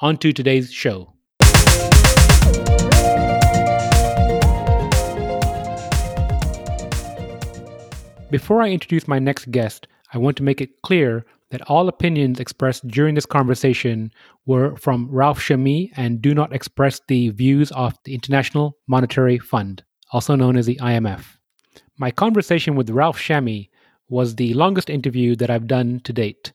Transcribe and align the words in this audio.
on 0.00 0.16
to 0.16 0.32
today's 0.32 0.72
show. 0.72 1.12
Before 8.30 8.62
I 8.62 8.70
introduce 8.70 9.08
my 9.08 9.18
next 9.18 9.50
guest, 9.50 9.88
I 10.14 10.18
want 10.18 10.36
to 10.38 10.42
make 10.42 10.60
it 10.60 10.82
clear 10.82 11.26
that 11.50 11.68
all 11.68 11.88
opinions 11.88 12.38
expressed 12.38 12.86
during 12.86 13.14
this 13.16 13.26
conversation 13.26 14.12
were 14.46 14.76
from 14.76 15.08
Ralph 15.10 15.40
Chami 15.40 15.90
and 15.96 16.22
do 16.22 16.32
not 16.32 16.54
express 16.54 17.00
the 17.08 17.30
views 17.30 17.72
of 17.72 17.98
the 18.04 18.14
International 18.14 18.78
Monetary 18.86 19.38
Fund, 19.38 19.82
also 20.12 20.36
known 20.36 20.56
as 20.56 20.66
the 20.66 20.76
IMF. 20.76 21.24
My 21.98 22.10
conversation 22.10 22.76
with 22.76 22.88
Ralph 22.88 23.18
Chami 23.18 23.68
was 24.08 24.36
the 24.36 24.54
longest 24.54 24.88
interview 24.88 25.36
that 25.36 25.50
I've 25.50 25.66
done 25.66 26.00
to 26.04 26.12
date. 26.12 26.52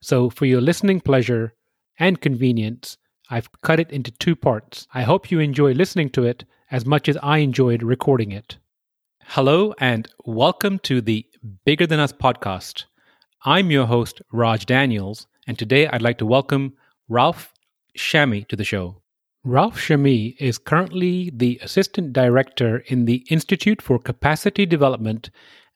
So, 0.00 0.30
for 0.30 0.46
your 0.46 0.60
listening 0.60 1.00
pleasure 1.00 1.54
and 2.00 2.20
convenience, 2.20 2.96
I've 3.28 3.52
cut 3.60 3.78
it 3.78 3.92
into 3.92 4.10
two 4.10 4.34
parts. 4.34 4.88
I 4.94 5.02
hope 5.02 5.30
you 5.30 5.38
enjoy 5.38 5.72
listening 5.72 6.08
to 6.10 6.24
it 6.24 6.44
as 6.70 6.86
much 6.86 7.08
as 7.08 7.18
I 7.22 7.38
enjoyed 7.38 7.82
recording 7.82 8.32
it. 8.32 8.56
Hello, 9.22 9.74
and 9.78 10.08
welcome 10.24 10.78
to 10.80 11.02
the 11.02 11.26
Bigger 11.66 11.86
Than 11.86 12.00
Us 12.00 12.12
podcast. 12.12 12.84
I'm 13.44 13.70
your 13.70 13.86
host, 13.86 14.22
Raj 14.32 14.64
Daniels, 14.64 15.26
and 15.46 15.58
today 15.58 15.88
I'd 15.88 16.00
like 16.00 16.16
to 16.18 16.26
welcome 16.26 16.72
Ralph 17.08 17.52
Chami 17.98 18.48
to 18.48 18.56
the 18.56 18.64
show. 18.64 19.02
Ralph 19.44 19.78
Chami 19.78 20.36
is 20.38 20.56
currently 20.56 21.30
the 21.34 21.60
Assistant 21.62 22.14
Director 22.14 22.78
in 22.86 23.04
the 23.04 23.26
Institute 23.28 23.82
for 23.82 23.98
Capacity 23.98 24.64
Development 24.64 25.28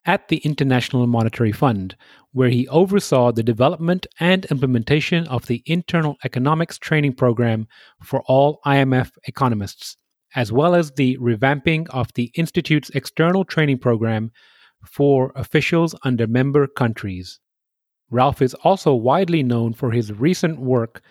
at 0.06 0.28
the 0.28 0.38
International 0.38 1.06
Monetary 1.06 1.52
Fund, 1.52 1.97
where 2.33 2.48
he 2.48 2.69
oversaw 2.69 3.33
the 3.33 3.42
development 3.42 4.06
and 4.20 4.44
implementation 4.46 5.27
of 5.28 5.46
the 5.46 5.62
Internal 5.66 6.16
Economics 6.24 6.78
Training 6.78 7.14
Program 7.14 7.66
for 8.02 8.22
all 8.27 8.61
IMF 8.66 9.11
economists, 9.24 9.96
as 10.34 10.52
well 10.52 10.74
as 10.74 10.92
the 10.92 11.16
revamping 11.19 11.88
of 11.91 12.12
the 12.14 12.30
Institute's 12.34 12.91
external 12.91 13.44
training 13.44 13.78
program 13.78 14.30
for 14.84 15.33
officials 15.34 15.94
under 16.02 16.27
member 16.27 16.66
countries. 16.66 17.41
Ralph 18.11 18.42
is 18.42 18.55
also 18.55 18.94
widely 18.94 19.42
known 19.42 19.72
for 19.72 19.91
his 19.91 20.12
recent 20.12 20.61
work 20.61 21.02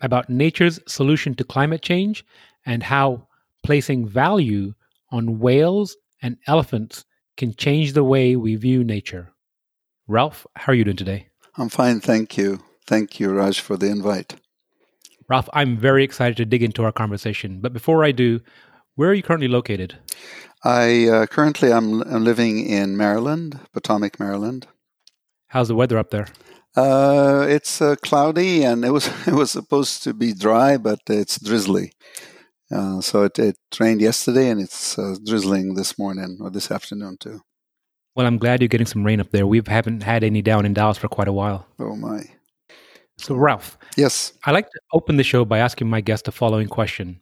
about 0.00 0.28
nature's 0.28 0.78
solution 0.86 1.34
to 1.34 1.44
climate 1.44 1.82
change 1.82 2.24
and 2.66 2.82
how 2.82 3.26
placing 3.64 4.06
value 4.06 4.74
on 5.10 5.38
whales 5.38 5.96
and 6.22 6.36
elephants 6.46 7.04
can 7.36 7.54
change 7.54 7.92
the 7.92 8.04
way 8.04 8.36
we 8.36 8.56
view 8.56 8.82
nature. 8.84 9.32
Ralph, 10.08 10.46
how 10.56 10.72
are 10.72 10.74
you 10.74 10.84
doing 10.84 10.96
today? 10.96 11.28
I'm 11.56 11.68
fine, 11.68 12.00
thank 12.00 12.36
you. 12.36 12.62
Thank 12.86 13.18
you, 13.18 13.30
Raj, 13.30 13.60
for 13.60 13.76
the 13.76 13.90
invite. 13.90 14.36
Ralph, 15.28 15.48
I'm 15.52 15.76
very 15.76 16.04
excited 16.04 16.36
to 16.36 16.44
dig 16.44 16.62
into 16.62 16.84
our 16.84 16.92
conversation. 16.92 17.60
But 17.60 17.72
before 17.72 18.04
I 18.04 18.12
do, 18.12 18.40
where 18.94 19.10
are 19.10 19.14
you 19.14 19.22
currently 19.22 19.48
located? 19.48 19.98
I 20.64 21.08
uh, 21.08 21.26
currently 21.26 21.72
I'm, 21.72 22.02
I'm 22.02 22.24
living 22.24 22.64
in 22.64 22.96
Maryland, 22.96 23.58
Potomac, 23.72 24.18
Maryland. 24.20 24.66
How's 25.48 25.68
the 25.68 25.74
weather 25.74 25.98
up 25.98 26.10
there? 26.10 26.28
Uh, 26.76 27.46
it's 27.48 27.80
uh, 27.80 27.96
cloudy, 28.02 28.62
and 28.62 28.84
it 28.84 28.90
was 28.90 29.08
it 29.26 29.34
was 29.34 29.50
supposed 29.50 30.02
to 30.04 30.14
be 30.14 30.32
dry, 30.32 30.76
but 30.76 31.00
it's 31.08 31.40
drizzly. 31.40 31.92
Uh, 32.70 33.00
so 33.00 33.22
it, 33.24 33.38
it, 33.38 33.56
rained 33.78 34.00
yesterday, 34.00 34.50
and 34.50 34.60
it's 34.60 34.98
uh, 34.98 35.14
drizzling 35.24 35.74
this 35.74 35.98
morning 35.98 36.38
or 36.40 36.50
this 36.50 36.70
afternoon 36.70 37.16
too. 37.18 37.40
Well, 38.14 38.26
I'm 38.26 38.38
glad 38.38 38.60
you're 38.60 38.68
getting 38.68 38.86
some 38.86 39.04
rain 39.04 39.20
up 39.20 39.30
there. 39.30 39.46
We 39.46 39.62
haven't 39.66 40.02
had 40.02 40.24
any 40.24 40.42
down 40.42 40.66
in 40.66 40.74
Dallas 40.74 40.98
for 40.98 41.08
quite 41.08 41.28
a 41.28 41.32
while. 41.32 41.66
Oh 41.78 41.94
my! 41.94 42.22
So, 43.18 43.34
Ralph. 43.34 43.78
Yes. 43.96 44.32
I 44.44 44.50
like 44.50 44.68
to 44.70 44.80
open 44.92 45.16
the 45.16 45.24
show 45.24 45.44
by 45.44 45.58
asking 45.58 45.88
my 45.88 46.00
guest 46.00 46.24
the 46.24 46.32
following 46.32 46.68
question: 46.68 47.20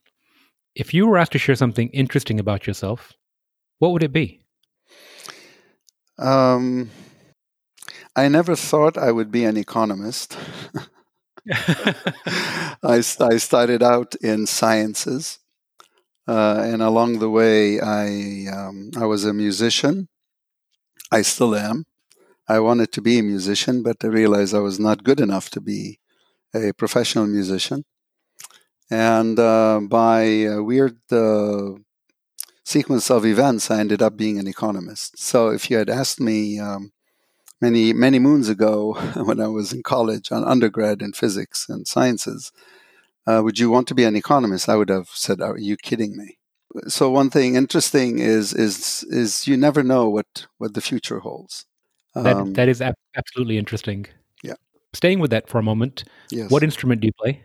If 0.74 0.94
you 0.94 1.06
were 1.06 1.18
asked 1.18 1.32
to 1.32 1.38
share 1.38 1.56
something 1.56 1.88
interesting 1.90 2.40
about 2.40 2.66
yourself, 2.66 3.12
what 3.80 3.92
would 3.92 4.02
it 4.02 4.12
be? 4.12 4.40
Um, 6.18 6.90
I 8.16 8.28
never 8.28 8.54
thought 8.56 8.96
I 8.96 9.10
would 9.10 9.30
be 9.30 9.44
an 9.44 9.56
economist. 9.56 10.38
I, 12.82 13.02
I 13.20 13.36
started 13.36 13.82
out 13.82 14.14
in 14.16 14.46
sciences, 14.46 15.38
uh, 16.26 16.62
and 16.64 16.82
along 16.82 17.18
the 17.18 17.28
way, 17.30 17.80
I 17.80 18.46
um, 18.50 18.90
I 18.96 19.04
was 19.04 19.24
a 19.24 19.34
musician. 19.34 20.08
I 21.12 21.22
still 21.22 21.54
am. 21.54 21.84
I 22.48 22.60
wanted 22.60 22.92
to 22.92 23.02
be 23.02 23.18
a 23.18 23.22
musician, 23.22 23.82
but 23.82 23.96
I 24.02 24.08
realized 24.08 24.54
I 24.54 24.58
was 24.58 24.78
not 24.80 25.04
good 25.04 25.20
enough 25.20 25.50
to 25.50 25.60
be 25.60 25.98
a 26.54 26.72
professional 26.72 27.26
musician. 27.26 27.84
And 28.90 29.38
uh, 29.38 29.80
by 29.80 30.22
a 30.22 30.62
weird 30.62 30.98
uh, 31.10 31.72
sequence 32.64 33.10
of 33.10 33.24
events, 33.26 33.70
I 33.70 33.80
ended 33.80 34.02
up 34.02 34.16
being 34.16 34.38
an 34.38 34.46
economist. 34.46 35.18
So 35.18 35.48
if 35.50 35.70
you 35.70 35.78
had 35.78 35.90
asked 35.90 36.20
me 36.20 36.58
um, 36.58 36.92
many 37.66 37.92
many 37.92 38.18
moons 38.18 38.48
ago 38.48 38.74
when 39.28 39.40
I 39.40 39.48
was 39.58 39.72
in 39.72 39.82
college 39.82 40.26
on 40.34 40.52
undergrad 40.54 41.02
in 41.02 41.12
physics 41.12 41.58
and 41.68 41.86
sciences, 41.94 42.52
uh, 43.28 43.40
would 43.44 43.58
you 43.58 43.68
want 43.70 43.86
to 43.88 43.94
be 44.00 44.04
an 44.04 44.16
economist? 44.16 44.68
I 44.68 44.76
would 44.76 44.92
have 44.96 45.08
said, 45.26 45.40
"Are 45.40 45.58
you 45.58 45.76
kidding 45.76 46.12
me?" 46.16 46.28
So 46.88 47.10
one 47.20 47.30
thing 47.30 47.54
interesting 47.54 48.18
is 48.18 48.52
is 48.66 49.04
is 49.22 49.46
you 49.48 49.56
never 49.56 49.82
know 49.82 50.04
what 50.16 50.30
what 50.58 50.74
the 50.74 50.86
future 50.90 51.20
holds. 51.20 51.66
Um, 52.14 52.24
that 52.24 52.54
that 52.54 52.68
is 52.68 52.80
absolutely 53.20 53.58
interesting. 53.58 54.06
Yeah. 54.42 54.58
Staying 54.92 55.20
with 55.20 55.30
that 55.30 55.48
for 55.48 55.58
a 55.58 55.66
moment. 55.70 56.04
Yes. 56.30 56.50
What 56.50 56.62
instrument 56.62 57.00
do 57.00 57.06
you 57.06 57.16
play? 57.22 57.42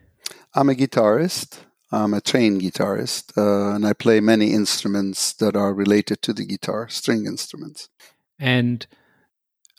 I'm 0.54 0.70
a 0.70 0.76
guitarist. 0.76 1.60
I'm 1.92 2.14
a 2.14 2.22
trained 2.22 2.62
guitarist, 2.62 3.36
uh, 3.36 3.74
and 3.76 3.84
I 3.84 3.94
play 3.94 4.20
many 4.20 4.54
instruments 4.54 5.34
that 5.34 5.56
are 5.56 5.74
related 5.74 6.22
to 6.22 6.34
the 6.34 6.46
guitar, 6.46 6.88
string 6.88 7.26
instruments. 7.26 7.90
And 8.38 8.86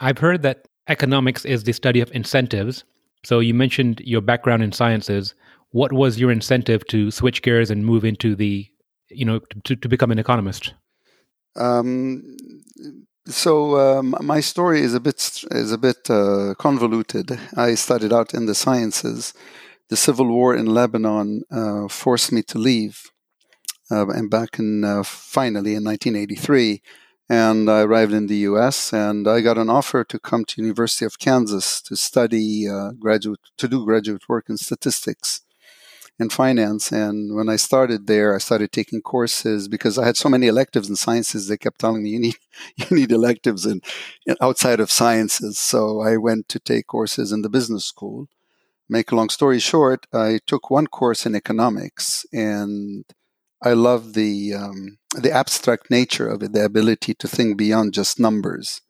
I've 0.01 0.19
heard 0.19 0.43
that 0.43 0.67
economics 0.89 1.45
is 1.45 1.65
the 1.65 1.73
study 1.73 2.01
of 2.01 2.11
incentives. 2.13 2.85
So 3.25 3.39
you 3.41 3.55
mentioned 3.55 4.01
your 4.01 4.23
background 4.23 4.63
in 4.63 4.73
sciences. 4.73 5.35
What 5.71 5.93
was 5.93 6.19
your 6.19 6.31
incentive 6.31 6.87
to 6.89 7.11
switch 7.11 7.43
gears 7.43 7.71
and 7.71 7.85
move 7.85 8.05
into 8.05 8.35
the, 8.35 8.67
you 9.11 9.25
know, 9.25 9.41
to, 9.65 9.77
to 9.77 9.89
become 9.89 10.11
an 10.11 10.19
economist? 10.19 10.75
Um, 11.55 12.37
so 13.27 13.79
um, 13.79 14.15
my 14.21 14.41
story 14.41 14.81
is 14.81 14.95
a 14.95 15.01
bit 15.01 15.45
is 15.51 15.73
a 15.73 15.79
bit 15.79 16.09
uh, 16.09 16.55
convoluted. 16.59 17.39
I 17.57 17.75
started 17.75 18.13
out 18.13 18.35
in 18.35 18.47
the 18.47 18.55
sciences. 18.55 19.35
The 19.89 19.97
civil 19.97 20.27
war 20.27 20.55
in 20.55 20.67
Lebanon 20.67 21.43
uh, 21.51 21.89
forced 21.89 22.33
me 22.33 22.43
to 22.45 22.59
leave, 22.59 23.11
uh, 23.91 24.09
and 24.09 24.31
back 24.31 24.59
in 24.59 24.85
uh, 24.85 25.03
finally 25.03 25.75
in 25.75 25.85
1983, 25.85 26.81
and 27.31 27.71
I 27.71 27.83
arrived 27.83 28.13
in 28.13 28.27
the 28.27 28.39
U.S. 28.51 28.93
and 28.93 29.29
I 29.29 29.41
got 29.41 29.57
an 29.57 29.71
offer 29.71 30.03
to 30.03 30.19
come 30.19 30.45
to 30.47 30.61
University 30.61 31.05
of 31.05 31.21
Kansas 31.21 31.81
to 31.83 31.95
study 31.95 32.69
uh, 32.69 32.91
graduate 32.99 33.39
to 33.59 33.69
do 33.69 33.85
graduate 33.85 34.29
work 34.29 34.47
in 34.49 34.57
statistics 34.57 35.43
and 36.19 36.33
finance. 36.33 36.91
And 36.91 37.37
when 37.37 37.49
I 37.49 37.55
started 37.55 38.09
there, 38.09 38.35
I 38.35 38.39
started 38.39 38.73
taking 38.73 39.01
courses 39.01 39.69
because 39.69 39.97
I 39.97 40.07
had 40.07 40.17
so 40.17 40.29
many 40.29 40.49
electives 40.49 40.89
in 40.91 40.97
sciences. 40.97 41.47
They 41.47 41.57
kept 41.57 41.79
telling 41.79 42.03
me 42.03 42.11
you 42.11 42.19
need 42.19 42.37
you 42.77 42.97
need 42.97 43.13
electives 43.13 43.65
in, 43.65 43.81
in 44.27 44.35
outside 44.41 44.81
of 44.81 44.91
sciences. 44.91 45.57
So 45.57 46.01
I 46.01 46.17
went 46.17 46.49
to 46.49 46.59
take 46.59 46.89
courses 46.89 47.31
in 47.31 47.43
the 47.43 47.49
business 47.49 47.85
school. 47.85 48.27
Make 48.89 49.13
a 49.13 49.15
long 49.15 49.29
story 49.29 49.61
short, 49.61 50.09
I 50.13 50.41
took 50.49 50.69
one 50.69 50.89
course 50.89 51.25
in 51.25 51.37
economics 51.37 52.27
and 52.33 53.05
I 53.63 53.73
love 53.75 54.15
the 54.15 54.55
um, 54.55 54.99
the 55.15 55.33
abstract 55.33 55.91
nature 55.91 56.29
of 56.29 56.43
it, 56.43 56.53
the 56.53 56.65
ability 56.65 57.15
to 57.15 57.29
think 57.29 57.59
beyond 57.59 57.93
just 57.93 58.19
numbers, 58.19 58.81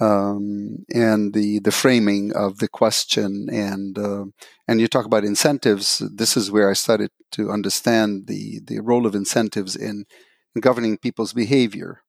um, 0.00 0.84
and 0.94 1.34
the 1.34 1.60
the 1.60 1.72
framing 1.72 2.32
of 2.34 2.58
the 2.58 2.68
question. 2.68 3.48
And 3.52 3.98
uh, 3.98 4.24
and 4.66 4.80
you 4.80 4.88
talk 4.88 5.04
about 5.04 5.24
incentives. 5.24 5.98
This 5.98 6.36
is 6.36 6.50
where 6.50 6.70
I 6.70 6.74
started 6.74 7.10
to 7.32 7.50
understand 7.50 8.26
the 8.26 8.60
the 8.64 8.80
role 8.80 9.06
of 9.06 9.14
incentives 9.14 9.76
in, 9.76 10.06
in 10.54 10.60
governing 10.60 10.96
people's 10.96 11.34
behavior. 11.34 12.02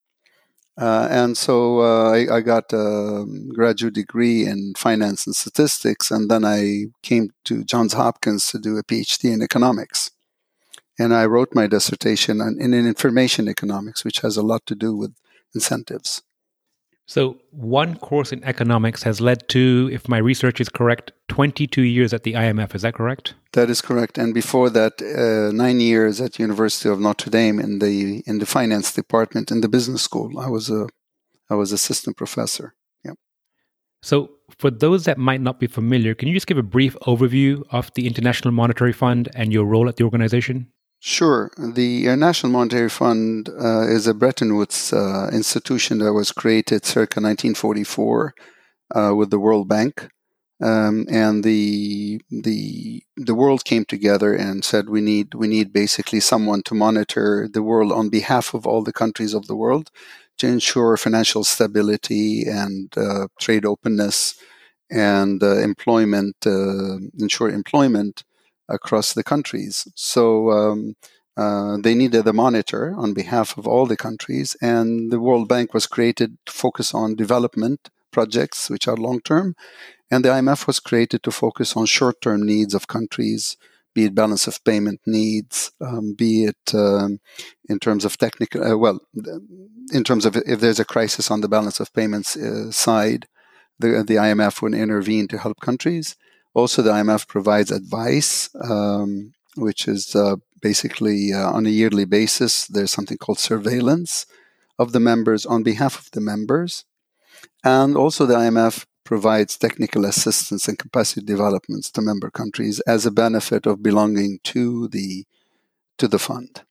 Uh, 0.77 1.07
and 1.11 1.37
so 1.37 1.81
uh, 1.81 2.11
I, 2.11 2.37
I, 2.37 2.41
got 2.41 2.71
a 2.71 3.25
graduate 3.53 3.93
degree 3.93 4.45
in 4.45 4.73
finance 4.77 5.27
and 5.27 5.35
statistics, 5.35 6.09
and 6.09 6.31
then 6.31 6.45
I 6.45 6.85
came 7.03 7.31
to 7.43 7.65
Johns 7.65 7.91
Hopkins 7.91 8.47
to 8.47 8.57
do 8.57 8.77
a 8.77 8.83
PhD 8.83 9.33
in 9.33 9.41
economics. 9.41 10.11
And 11.01 11.13
I 11.15 11.25
wrote 11.25 11.55
my 11.55 11.65
dissertation 11.65 12.41
on, 12.41 12.61
in 12.61 12.73
information 12.73 13.47
economics, 13.47 14.05
which 14.05 14.19
has 14.19 14.37
a 14.37 14.43
lot 14.43 14.65
to 14.67 14.75
do 14.75 14.95
with 14.95 15.13
incentives. 15.55 16.21
So, 17.07 17.39
one 17.49 17.97
course 17.97 18.31
in 18.31 18.43
economics 18.43 19.03
has 19.03 19.19
led 19.19 19.49
to, 19.49 19.89
if 19.91 20.07
my 20.07 20.19
research 20.19 20.61
is 20.61 20.69
correct, 20.69 21.11
22 21.27 21.81
years 21.81 22.13
at 22.13 22.23
the 22.23 22.33
IMF. 22.33 22.75
Is 22.75 22.83
that 22.83 22.93
correct? 22.93 23.33
That 23.53 23.69
is 23.69 23.81
correct. 23.81 24.17
And 24.17 24.33
before 24.33 24.69
that, 24.69 25.01
uh, 25.01 25.51
nine 25.51 25.79
years 25.79 26.21
at 26.21 26.39
University 26.39 26.87
of 26.87 26.99
Notre 26.99 27.31
Dame 27.31 27.59
in 27.59 27.79
the 27.79 28.23
in 28.27 28.37
the 28.39 28.45
finance 28.45 28.93
department 28.93 29.51
in 29.51 29.61
the 29.61 29.67
business 29.67 30.03
school. 30.03 30.39
I 30.39 30.49
was 30.49 30.69
a 30.69 30.87
I 31.49 31.55
was 31.55 31.71
assistant 31.73 32.15
professor. 32.15 32.75
Yeah. 33.03 33.15
So, 34.01 34.29
for 34.57 34.71
those 34.71 35.03
that 35.05 35.17
might 35.17 35.41
not 35.41 35.59
be 35.59 35.67
familiar, 35.67 36.13
can 36.15 36.27
you 36.29 36.33
just 36.33 36.47
give 36.47 36.59
a 36.59 36.71
brief 36.77 36.95
overview 37.07 37.63
of 37.71 37.91
the 37.95 38.07
International 38.07 38.53
Monetary 38.53 38.93
Fund 38.93 39.27
and 39.35 39.51
your 39.51 39.65
role 39.65 39.89
at 39.89 39.97
the 39.97 40.05
organization? 40.05 40.70
Sure. 41.03 41.49
The 41.57 42.05
International 42.05 42.51
Monetary 42.51 42.87
Fund 42.89 43.49
uh, 43.49 43.87
is 43.87 44.05
a 44.05 44.13
Bretton 44.13 44.55
Woods 44.55 44.93
uh, 44.93 45.31
institution 45.33 45.97
that 45.97 46.13
was 46.13 46.31
created 46.31 46.85
circa 46.85 47.19
1944 47.19 48.35
uh, 48.95 49.13
with 49.15 49.31
the 49.31 49.39
World 49.39 49.67
Bank. 49.67 50.09
Um, 50.61 51.07
and 51.09 51.43
the 51.43 52.21
the 52.29 53.01
the 53.17 53.33
world 53.33 53.65
came 53.65 53.83
together 53.83 54.35
and 54.35 54.63
said 54.63 54.89
we 54.89 55.01
need 55.01 55.33
we 55.33 55.47
need 55.47 55.73
basically 55.73 56.19
someone 56.19 56.61
to 56.63 56.75
monitor 56.75 57.49
the 57.51 57.63
world 57.63 57.91
on 57.91 58.09
behalf 58.09 58.53
of 58.53 58.67
all 58.67 58.83
the 58.83 58.93
countries 58.93 59.33
of 59.33 59.47
the 59.47 59.55
world 59.55 59.89
to 60.37 60.45
ensure 60.45 60.97
financial 60.97 61.43
stability 61.43 62.43
and 62.47 62.95
uh, 62.95 63.25
trade 63.39 63.65
openness 63.65 64.35
and 64.91 65.41
uh, 65.41 65.57
employment 65.57 66.35
uh, 66.45 66.97
ensure 67.17 67.49
employment 67.49 68.23
across 68.69 69.13
the 69.13 69.23
countries. 69.23 69.87
So 69.95 70.51
um, 70.51 70.95
uh, 71.37 71.77
they 71.77 71.95
needed 71.95 72.27
a 72.27 72.33
monitor 72.33 72.93
on 72.97 73.13
behalf 73.13 73.57
of 73.57 73.67
all 73.67 73.85
the 73.85 73.97
countries, 73.97 74.55
and 74.61 75.11
the 75.11 75.19
World 75.19 75.47
Bank 75.47 75.73
was 75.73 75.87
created 75.87 76.37
to 76.45 76.51
focus 76.51 76.93
on 76.93 77.15
development 77.15 77.89
projects, 78.11 78.69
which 78.69 78.87
are 78.87 78.97
long 78.97 79.21
term, 79.21 79.55
and 80.09 80.25
the 80.25 80.29
IMF 80.29 80.67
was 80.67 80.79
created 80.79 81.23
to 81.23 81.31
focus 81.31 81.77
on 81.77 81.85
short 81.85 82.21
term 82.21 82.45
needs 82.45 82.73
of 82.73 82.87
countries. 82.87 83.57
Be 83.93 84.05
it 84.05 84.15
balance 84.15 84.47
of 84.47 84.63
payment 84.63 85.01
needs, 85.05 85.71
um, 85.81 86.13
be 86.13 86.45
it 86.45 86.73
um, 86.73 87.19
in 87.67 87.77
terms 87.77 88.05
of 88.05 88.17
technical, 88.17 88.63
uh, 88.63 88.77
well, 88.77 89.01
in 89.91 90.05
terms 90.05 90.25
of 90.25 90.37
if 90.37 90.61
there's 90.61 90.79
a 90.79 90.85
crisis 90.85 91.29
on 91.29 91.41
the 91.41 91.49
balance 91.49 91.81
of 91.81 91.93
payments 91.93 92.37
uh, 92.37 92.71
side, 92.71 93.27
the, 93.79 94.03
the 94.07 94.15
IMF 94.15 94.61
would 94.61 94.73
intervene 94.73 95.27
to 95.27 95.37
help 95.37 95.59
countries. 95.59 96.15
Also, 96.53 96.81
the 96.81 96.91
IMF 96.91 97.27
provides 97.27 97.71
advice, 97.71 98.49
um, 98.69 99.33
which 99.55 99.87
is 99.87 100.15
uh, 100.15 100.35
basically 100.61 101.33
uh, 101.33 101.49
on 101.51 101.65
a 101.65 101.69
yearly 101.69 102.05
basis. 102.05 102.67
There's 102.67 102.91
something 102.91 103.17
called 103.17 103.39
surveillance 103.39 104.25
of 104.77 104.91
the 104.91 104.99
members 104.99 105.45
on 105.45 105.63
behalf 105.63 105.97
of 105.97 106.11
the 106.11 106.21
members. 106.21 106.85
And 107.63 107.95
also, 107.95 108.25
the 108.25 108.35
IMF 108.35 108.85
provides 109.03 109.57
technical 109.57 110.05
assistance 110.05 110.67
and 110.67 110.77
capacity 110.77 111.25
developments 111.25 111.89
to 111.91 112.01
member 112.01 112.29
countries 112.29 112.79
as 112.81 113.05
a 113.05 113.11
benefit 113.11 113.65
of 113.65 113.83
belonging 113.83 114.39
to 114.43 114.87
the 114.89 115.25
to 115.97 116.07
the 116.07 116.19
fund. 116.19 116.61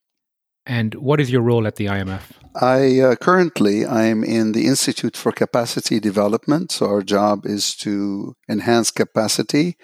And 0.77 0.95
what 0.95 1.19
is 1.19 1.29
your 1.29 1.41
role 1.41 1.67
at 1.67 1.75
the 1.75 1.87
IMF? 1.87 2.31
I 2.55 3.01
uh, 3.01 3.15
currently 3.15 3.85
I'm 3.85 4.23
in 4.23 4.53
the 4.53 4.67
Institute 4.73 5.17
for 5.17 5.33
Capacity 5.33 5.99
Development. 5.99 6.71
So 6.71 6.85
our 6.85 7.01
job 7.01 7.45
is 7.45 7.75
to 7.83 8.37
enhance 8.47 8.89
capacity 8.89 9.75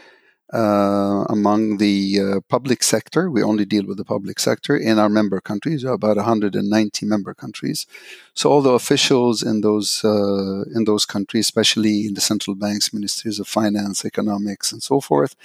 uh, 0.53 1.25
among 1.37 1.77
the 1.79 1.97
uh, 2.19 2.39
public 2.47 2.83
sector. 2.83 3.29
We 3.29 3.43
only 3.43 3.65
deal 3.65 3.85
with 3.85 3.97
the 3.97 4.05
public 4.05 4.39
sector 4.39 4.77
in 4.77 4.97
our 4.97 5.09
member 5.09 5.41
countries, 5.41 5.83
about 5.83 6.15
190 6.15 7.05
member 7.05 7.33
countries. 7.33 7.85
So 8.33 8.49
all 8.49 8.61
the 8.61 8.77
officials 8.81 9.43
in 9.43 9.59
those 9.59 9.89
uh, 10.05 10.63
in 10.73 10.85
those 10.85 11.05
countries, 11.05 11.47
especially 11.47 12.07
in 12.07 12.13
the 12.13 12.21
central 12.31 12.55
banks, 12.55 12.93
ministries 12.93 13.39
of 13.41 13.47
finance, 13.49 14.05
economics, 14.05 14.71
and 14.71 14.81
so 14.81 15.01
forth, 15.01 15.35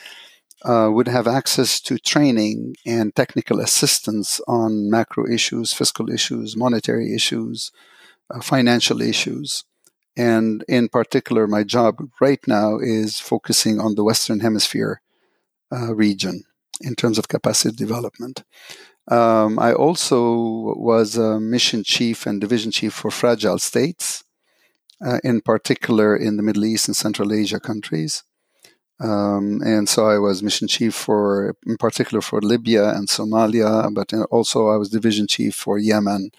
uh, 0.65 0.89
would 0.93 1.09
have 1.09 1.27
access 1.27 1.81
to 1.81 1.99
training 1.99 2.75
and 2.87 3.15
technical 3.15 3.61
assistance 3.61 4.41
on 4.47 4.91
macro 4.91 5.29
issues, 5.29 5.73
fiscal 5.73 6.11
issues, 6.11 6.57
monetary 6.57 7.15
issues, 7.15 7.73
uh, 8.31 8.41
financial 8.41 9.03
issues. 9.03 9.65
And 10.17 10.65
in 10.69 10.89
particular, 10.89 11.47
my 11.47 11.65
job 11.65 11.99
right 12.21 12.41
now 12.47 12.79
is 12.79 13.19
focusing 13.19 13.81
on 13.81 13.95
the 13.95 14.05
Western 14.05 14.41
Hemisphere 14.41 15.01
uh, 15.73 15.95
region 15.95 16.45
in 16.81 16.95
terms 16.95 17.19
of 17.19 17.29
capacity 17.29 17.75
development. 17.75 18.45
Um, 19.09 19.59
I 19.59 19.73
also 19.73 20.75
was 20.77 21.17
a 21.17 21.41
mission 21.41 21.83
chief 21.83 22.27
and 22.27 22.41
division 22.41 22.71
chief 22.71 22.93
for 22.93 23.11
fragile 23.11 23.59
states, 23.59 24.23
uh, 25.05 25.19
in 25.25 25.41
particular 25.41 26.17
in 26.17 26.37
the 26.37 26.43
Middle 26.43 26.65
East 26.65 26.89
and 26.89 26.97
Central 26.97 27.33
Asia 27.33 27.59
countries. 27.59 28.23
Um, 29.03 29.61
and 29.65 29.89
so 29.89 30.07
I 30.07 30.19
was 30.19 30.43
mission 30.43 30.69
chief 30.69 30.95
for, 30.95 31.57
in 31.67 31.77
particular, 31.77 32.21
for 32.21 32.41
Libya 32.41 32.91
and 32.91 33.09
Somalia, 33.09 33.93
but 33.93 34.13
also 34.31 34.69
I 34.69 34.77
was 34.77 34.91
division 34.91 35.27
chief 35.27 35.57
for 35.57 35.77
Yemen, 35.79 36.31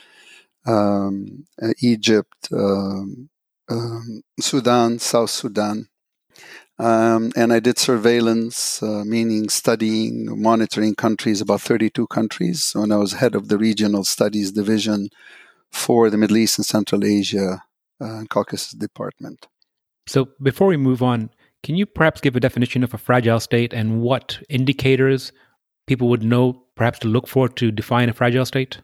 um, 0.65 1.45
Egypt, 1.81 2.47
um, 2.53 3.29
um, 3.69 4.21
Sudan, 4.39 4.99
South 4.99 5.29
Sudan. 5.29 5.89
Um, 6.79 7.31
and 7.35 7.51
I 7.51 7.59
did 7.59 7.77
surveillance, 7.77 8.81
uh, 8.81 9.03
meaning 9.05 9.49
studying, 9.49 10.41
monitoring 10.41 10.95
countries, 10.95 11.41
about 11.41 11.61
32 11.61 12.07
countries, 12.07 12.71
when 12.73 12.91
I 12.91 12.97
was 12.97 13.13
head 13.13 13.35
of 13.35 13.49
the 13.49 13.57
regional 13.57 14.05
studies 14.05 14.51
division 14.51 15.09
for 15.69 16.09
the 16.09 16.17
Middle 16.17 16.37
East 16.37 16.57
and 16.57 16.65
Central 16.65 17.03
Asia 17.03 17.63
uh, 17.99 18.23
Caucasus 18.29 18.71
department. 18.71 19.47
So 20.07 20.29
before 20.41 20.67
we 20.67 20.77
move 20.77 21.03
on, 21.03 21.29
can 21.63 21.75
you 21.75 21.85
perhaps 21.85 22.21
give 22.21 22.35
a 22.35 22.41
definition 22.41 22.83
of 22.83 22.93
a 22.93 22.97
fragile 22.97 23.39
state 23.39 23.73
and 23.73 24.01
what 24.01 24.39
indicators 24.49 25.31
people 25.87 26.09
would 26.09 26.23
know 26.23 26.61
perhaps 26.75 26.99
to 26.99 27.07
look 27.07 27.27
for 27.27 27.47
to 27.47 27.71
define 27.71 28.09
a 28.09 28.13
fragile 28.13 28.45
state? 28.45 28.79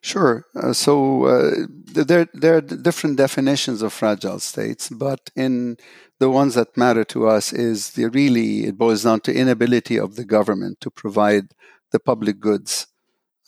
Sure. 0.00 0.46
Uh, 0.56 0.72
so 0.72 1.24
uh, 1.24 1.50
there, 1.92 2.26
there 2.32 2.56
are 2.56 2.60
different 2.60 3.16
definitions 3.16 3.82
of 3.82 3.92
fragile 3.92 4.38
states, 4.38 4.88
but 4.88 5.30
in 5.36 5.76
the 6.18 6.30
ones 6.30 6.54
that 6.54 6.76
matter 6.76 7.04
to 7.04 7.28
us 7.28 7.52
is 7.52 7.90
the 7.90 8.06
really 8.06 8.64
it 8.64 8.78
boils 8.78 9.04
down 9.04 9.20
to 9.20 9.34
inability 9.34 9.98
of 9.98 10.16
the 10.16 10.24
government 10.24 10.80
to 10.80 10.90
provide 10.90 11.48
the 11.92 12.00
public 12.00 12.40
goods 12.40 12.86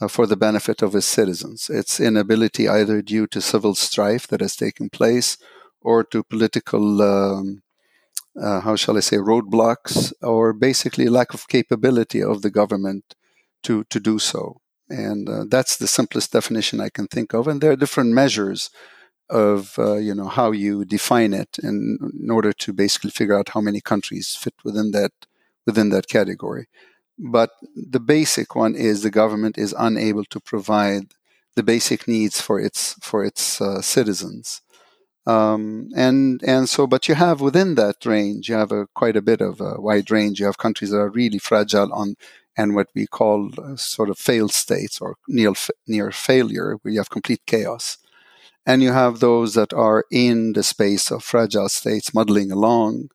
uh, 0.01 0.09
for 0.09 0.27
the 0.27 0.37
benefit 0.37 0.83
of 0.83 0.95
its 0.95 1.07
citizens. 1.07 1.71
Its 1.71 2.01
inability 2.01 2.69
either 2.69 3.01
due 3.01 3.27
to 3.29 3.41
civil 3.41 3.75
strife 3.75 4.27
that 4.27 4.41
has 4.41 4.57
taken 4.57 4.91
place 4.91 5.39
or 5.81 6.05
to 6.05 6.23
political 6.23 7.01
um, 7.01 7.62
uh, 8.41 8.61
how 8.61 8.77
shall 8.77 8.97
I 8.97 9.01
say, 9.01 9.17
roadblocks 9.17 10.13
or 10.23 10.53
basically 10.53 11.09
lack 11.09 11.35
of 11.35 11.49
capability 11.49 12.23
of 12.23 12.43
the 12.43 12.51
government 12.51 13.15
to, 13.65 13.85
to 13.85 14.01
do 14.01 14.19
so. 14.19 14.61
And 14.89 15.29
uh, 15.29 15.45
that's 15.49 15.77
the 15.77 15.87
simplest 15.87 16.33
definition 16.33 16.81
I 16.81 16.89
can 16.89 17.07
think 17.07 17.33
of. 17.35 17.47
And 17.47 17.61
there 17.61 17.73
are 17.73 17.77
different 17.77 18.13
measures 18.13 18.71
of, 19.31 19.79
uh, 19.79 19.97
you 19.97 20.15
know, 20.15 20.29
how 20.29 20.51
you 20.53 20.85
define 20.85 21.33
it 21.33 21.59
in, 21.63 21.99
in 22.21 22.31
order 22.31 22.53
to 22.53 22.73
basically 22.73 23.11
figure 23.11 23.39
out 23.39 23.51
how 23.51 23.61
many 23.61 23.81
countries 23.81 24.35
fit 24.35 24.55
within 24.65 24.91
that, 24.93 25.13
within 25.67 25.91
that 25.91 26.09
category. 26.09 26.69
But 27.19 27.51
the 27.75 28.01
basic 28.01 28.55
one 28.55 28.75
is 28.75 29.03
the 29.03 29.11
government 29.11 29.57
is 29.57 29.75
unable 29.79 30.25
to 30.25 30.41
provide 30.41 31.13
the 31.55 31.63
basic 31.63 32.09
needs 32.09 32.41
for 32.41 32.59
its, 32.59 32.95
for 33.01 33.25
its 33.25 33.61
uh, 33.61 33.83
citizens. 33.83 34.62
Um, 35.27 35.91
and 35.97 36.43
and 36.43 36.69
so, 36.69 36.87
but 36.87 37.09
you 37.09 37.15
have 37.15 37.41
within 37.41 37.77
that 37.77 38.05
range, 38.05 38.49
you 38.49 38.57
have 38.57 38.73
a 38.73 38.89
quite 38.95 39.17
a 39.17 39.23
bit 39.23 39.41
of 39.41 39.61
a 39.61 39.81
wide 39.81 40.11
range. 40.11 40.41
You 40.41 40.47
have 40.47 40.59
countries 40.59 40.91
that 40.91 40.99
are 40.99 41.11
really 41.11 41.39
fragile 41.39 41.93
on, 41.93 42.17
and 42.57 42.75
what 42.75 42.89
we 42.95 43.07
call 43.07 43.51
uh, 43.59 43.77
sort 43.77 44.11
of 44.11 44.19
failed 44.19 44.53
states 44.53 45.01
or 45.01 45.17
near 45.29 45.53
near 45.87 46.11
failure, 46.11 46.77
where 46.83 46.93
you 46.93 46.99
have 46.99 47.11
complete 47.11 47.43
chaos. 47.47 47.99
And 48.67 48.83
you 48.83 48.93
have 48.93 49.19
those 49.19 49.55
that 49.55 49.73
are 49.73 50.05
in 50.11 50.53
the 50.53 50.63
space 50.63 51.11
of 51.11 51.25
fragile 51.25 51.69
states, 51.69 52.15
muddling 52.15 52.53
along, 52.53 53.11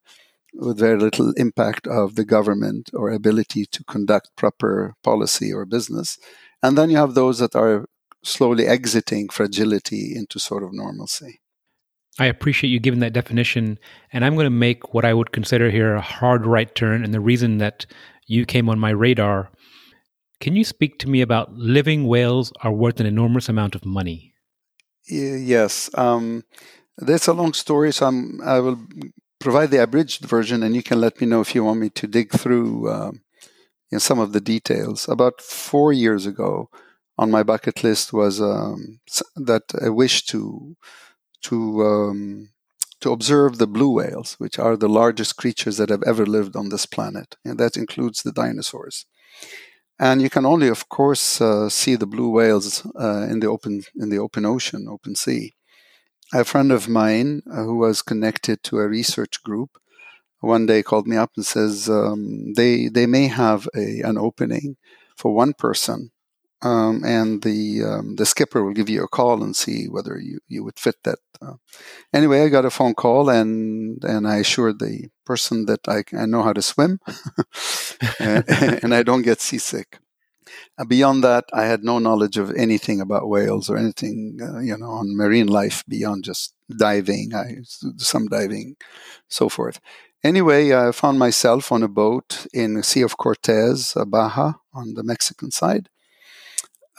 with 0.53 0.79
very 0.79 0.99
little 0.99 1.31
impact 1.37 1.87
of 1.87 2.15
the 2.15 2.25
government 2.25 2.89
or 2.93 3.11
ability 3.11 3.65
to 3.67 3.83
conduct 3.85 4.35
proper 4.35 4.95
policy 5.03 5.53
or 5.53 5.65
business. 5.65 6.17
And 6.61 6.77
then 6.77 6.89
you 6.89 6.97
have 6.97 7.13
those 7.13 7.39
that 7.39 7.55
are 7.55 7.85
slowly 8.23 8.65
exiting 8.65 9.29
fragility 9.29 10.15
into 10.15 10.39
sort 10.39 10.63
of 10.63 10.73
normalcy. 10.73 11.39
I 12.19 12.25
appreciate 12.25 12.69
you 12.69 12.79
giving 12.79 13.00
that 13.01 13.13
definition. 13.13 13.77
And 14.12 14.25
I'm 14.25 14.36
going 14.36 14.45
to 14.45 14.50
make 14.50 14.93
what 14.93 15.05
I 15.05 15.13
would 15.13 15.31
consider 15.31 15.69
here 15.69 15.95
a 15.95 16.01
hard 16.01 16.45
right 16.45 16.74
turn. 16.74 17.03
And 17.03 17.13
the 17.13 17.19
reason 17.19 17.57
that 17.59 17.86
you 18.25 18.45
came 18.45 18.69
on 18.69 18.79
my 18.79 18.89
radar, 18.89 19.51
can 20.39 20.55
you 20.55 20.63
speak 20.63 21.00
to 21.00 21.09
me 21.09 21.21
about 21.21 21.53
living 21.53 22.07
whales 22.07 22.51
are 22.62 22.71
worth 22.71 23.00
an 23.00 23.05
enormous 23.05 23.50
amount 23.50 23.75
of 23.75 23.86
money? 23.86 24.33
yes. 25.09 25.89
Um, 25.93 26.43
that's 26.97 27.27
a 27.27 27.33
long 27.33 27.53
story, 27.53 27.93
so 27.93 28.07
I'm, 28.07 28.41
I 28.41 28.59
will 28.59 28.79
provide 29.39 29.71
the 29.71 29.81
abridged 29.81 30.25
version, 30.25 30.63
and 30.63 30.75
you 30.75 30.83
can 30.83 31.00
let 31.00 31.21
me 31.21 31.27
know 31.27 31.41
if 31.41 31.53
you 31.55 31.63
want 31.63 31.79
me 31.79 31.89
to 31.91 32.07
dig 32.07 32.31
through 32.31 32.91
um, 32.91 33.21
you 33.91 33.95
know, 33.95 34.00
some 34.00 34.19
of 34.19 34.33
the 34.33 34.41
details. 34.41 35.07
About 35.07 35.41
four 35.41 35.93
years 35.93 36.25
ago, 36.25 36.69
on 37.17 37.31
my 37.31 37.43
bucket 37.43 37.83
list 37.83 38.13
was 38.13 38.41
um, 38.41 39.00
that 39.36 39.63
I 39.81 39.89
wish 39.89 40.24
to 40.25 40.75
to 41.44 41.86
um, 41.86 42.50
to 43.00 43.12
observe 43.12 43.58
the 43.58 43.67
blue 43.67 43.91
whales, 43.91 44.36
which 44.39 44.58
are 44.58 44.75
the 44.75 44.89
largest 44.89 45.38
creatures 45.38 45.77
that 45.77 45.89
have 45.89 46.03
ever 46.03 46.25
lived 46.25 46.56
on 46.56 46.70
this 46.70 46.86
planet, 46.86 47.36
and 47.46 47.60
that 47.60 47.77
includes 47.77 48.24
the 48.24 48.32
dinosaurs. 48.32 49.06
And 50.00 50.22
you 50.22 50.29
can 50.29 50.46
only, 50.46 50.67
of 50.67 50.89
course, 50.89 51.41
uh, 51.41 51.70
see 51.70 51.96
the 51.96 52.06
blue 52.06 52.29
whales 52.29 52.86
uh, 53.00 53.27
in 53.29 53.39
the 53.39 53.48
open 53.48 53.84
in 53.96 54.10
the 54.10 54.20
open 54.20 54.46
ocean, 54.46 54.88
open 54.89 55.15
sea. 55.15 55.53
A 56.34 56.44
friend 56.44 56.72
of 56.72 56.89
mine 56.89 57.41
uh, 57.50 57.63
who 57.63 57.77
was 57.77 58.01
connected 58.01 58.62
to 58.63 58.79
a 58.79 58.88
research 58.88 59.41
group 59.44 59.77
one 60.39 60.65
day 60.65 60.84
called 60.84 61.08
me 61.08 61.17
up 61.17 61.32
and 61.36 61.46
says 61.46 61.89
um, 61.89 62.53
they 62.56 62.88
they 62.88 63.06
may 63.06 63.27
have 63.27 63.67
a 63.75 64.01
an 64.01 64.17
opening 64.17 64.77
for 65.15 65.34
one 65.34 65.53
person 65.53 66.12
um, 66.61 67.03
and 67.05 67.41
the 67.43 67.83
um, 67.83 68.15
the 68.15 68.25
skipper 68.25 68.63
will 68.63 68.73
give 68.73 68.89
you 68.89 69.03
a 69.03 69.07
call 69.07 69.43
and 69.43 69.55
see 69.55 69.85
whether 69.85 70.17
you, 70.19 70.39
you 70.47 70.63
would 70.63 70.79
fit 70.79 70.95
that. 71.03 71.19
Uh. 71.41 71.53
Anyway, 72.13 72.41
I 72.41 72.49
got 72.49 72.65
a 72.65 72.71
phone 72.71 72.95
call 72.95 73.29
and 73.29 74.03
and 74.03 74.27
I 74.27 74.37
assured 74.37 74.79
the 74.79 75.09
person 75.25 75.65
that 75.65 75.87
I, 75.87 76.03
I 76.17 76.25
know 76.25 76.41
how 76.41 76.53
to 76.53 76.61
swim 76.61 76.99
and, 78.19 78.43
and, 78.83 78.95
I 78.95 79.03
don't 79.03 79.21
get 79.21 79.41
seasick. 79.41 79.99
Uh, 80.79 80.85
beyond 80.85 81.23
that, 81.23 81.43
I 81.53 81.65
had 81.65 81.83
no 81.83 81.99
knowledge 81.99 82.37
of 82.37 82.55
anything 82.55 83.01
about 83.01 83.27
whales 83.27 83.69
or 83.69 83.77
anything 83.77 84.39
uh, 84.41 84.59
you 84.59 84.77
know 84.77 84.89
on 84.89 85.15
marine 85.15 85.47
life 85.47 85.83
beyond 85.87 86.23
just 86.23 86.55
diving. 86.75 87.35
I 87.35 87.57
some 87.97 88.25
diving, 88.27 88.77
so 89.27 89.47
forth. 89.47 89.79
Anyway, 90.23 90.73
I 90.73 90.91
found 90.91 91.19
myself 91.19 91.71
on 91.71 91.83
a 91.83 91.87
boat 91.87 92.47
in 92.51 92.73
the 92.73 92.81
Sea 92.81 93.03
of 93.03 93.17
Cortez, 93.17 93.93
Baja, 94.07 94.53
on 94.73 94.95
the 94.95 95.03
Mexican 95.03 95.51
side 95.51 95.89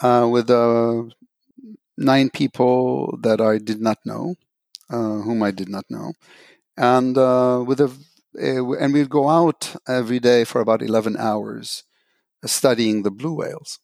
uh, 0.01 0.27
with 0.31 0.49
uh, 0.49 1.03
nine 1.97 2.29
people 2.29 3.17
that 3.21 3.41
I 3.41 3.57
did 3.57 3.81
not 3.81 3.99
know, 4.05 4.35
uh, 4.89 5.21
whom 5.21 5.43
I 5.43 5.51
did 5.51 5.69
not 5.69 5.85
know, 5.89 6.13
and 6.77 7.17
uh, 7.17 7.63
with 7.67 7.81
a 7.81 7.91
and 8.35 8.93
we'd 8.93 9.09
go 9.09 9.29
out 9.29 9.75
every 9.87 10.19
day 10.19 10.43
for 10.45 10.61
about 10.61 10.81
eleven 10.83 11.17
hours, 11.17 11.83
studying 12.45 13.03
the 13.03 13.11
blue 13.11 13.35
whales. 13.35 13.79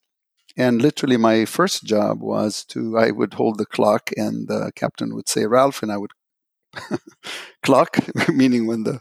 And 0.57 0.81
literally, 0.81 1.17
my 1.17 1.45
first 1.45 1.85
job 1.85 2.21
was 2.21 2.65
to 2.65 2.97
I 2.97 3.11
would 3.11 3.35
hold 3.35 3.57
the 3.59 3.65
clock, 3.65 4.11
and 4.17 4.47
the 4.47 4.71
captain 4.75 5.15
would 5.15 5.29
say 5.29 5.45
Ralph, 5.47 5.83
and 5.83 5.91
I 5.91 5.97
would 5.97 6.11
clock, 7.63 7.97
meaning 8.29 8.67
when 8.67 8.83
the 8.83 8.99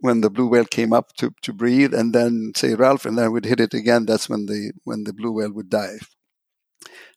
when 0.00 0.20
the 0.20 0.30
blue 0.30 0.48
whale 0.48 0.64
came 0.64 0.92
up 0.92 1.12
to, 1.18 1.32
to 1.42 1.52
breathe, 1.52 1.94
and 1.94 2.14
then 2.14 2.52
say 2.56 2.74
Ralph, 2.74 3.06
and 3.06 3.18
then 3.18 3.24
I 3.26 3.28
would 3.28 3.44
hit 3.46 3.60
it 3.60 3.74
again. 3.74 4.06
That's 4.06 4.28
when 4.28 4.46
the 4.46 4.72
when 4.84 5.04
the 5.04 5.12
blue 5.12 5.32
whale 5.32 5.52
would 5.52 5.70
dive 5.70 6.08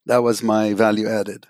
that 0.05 0.23
was 0.23 0.43
my 0.43 0.73
value 0.73 1.07
added. 1.07 1.47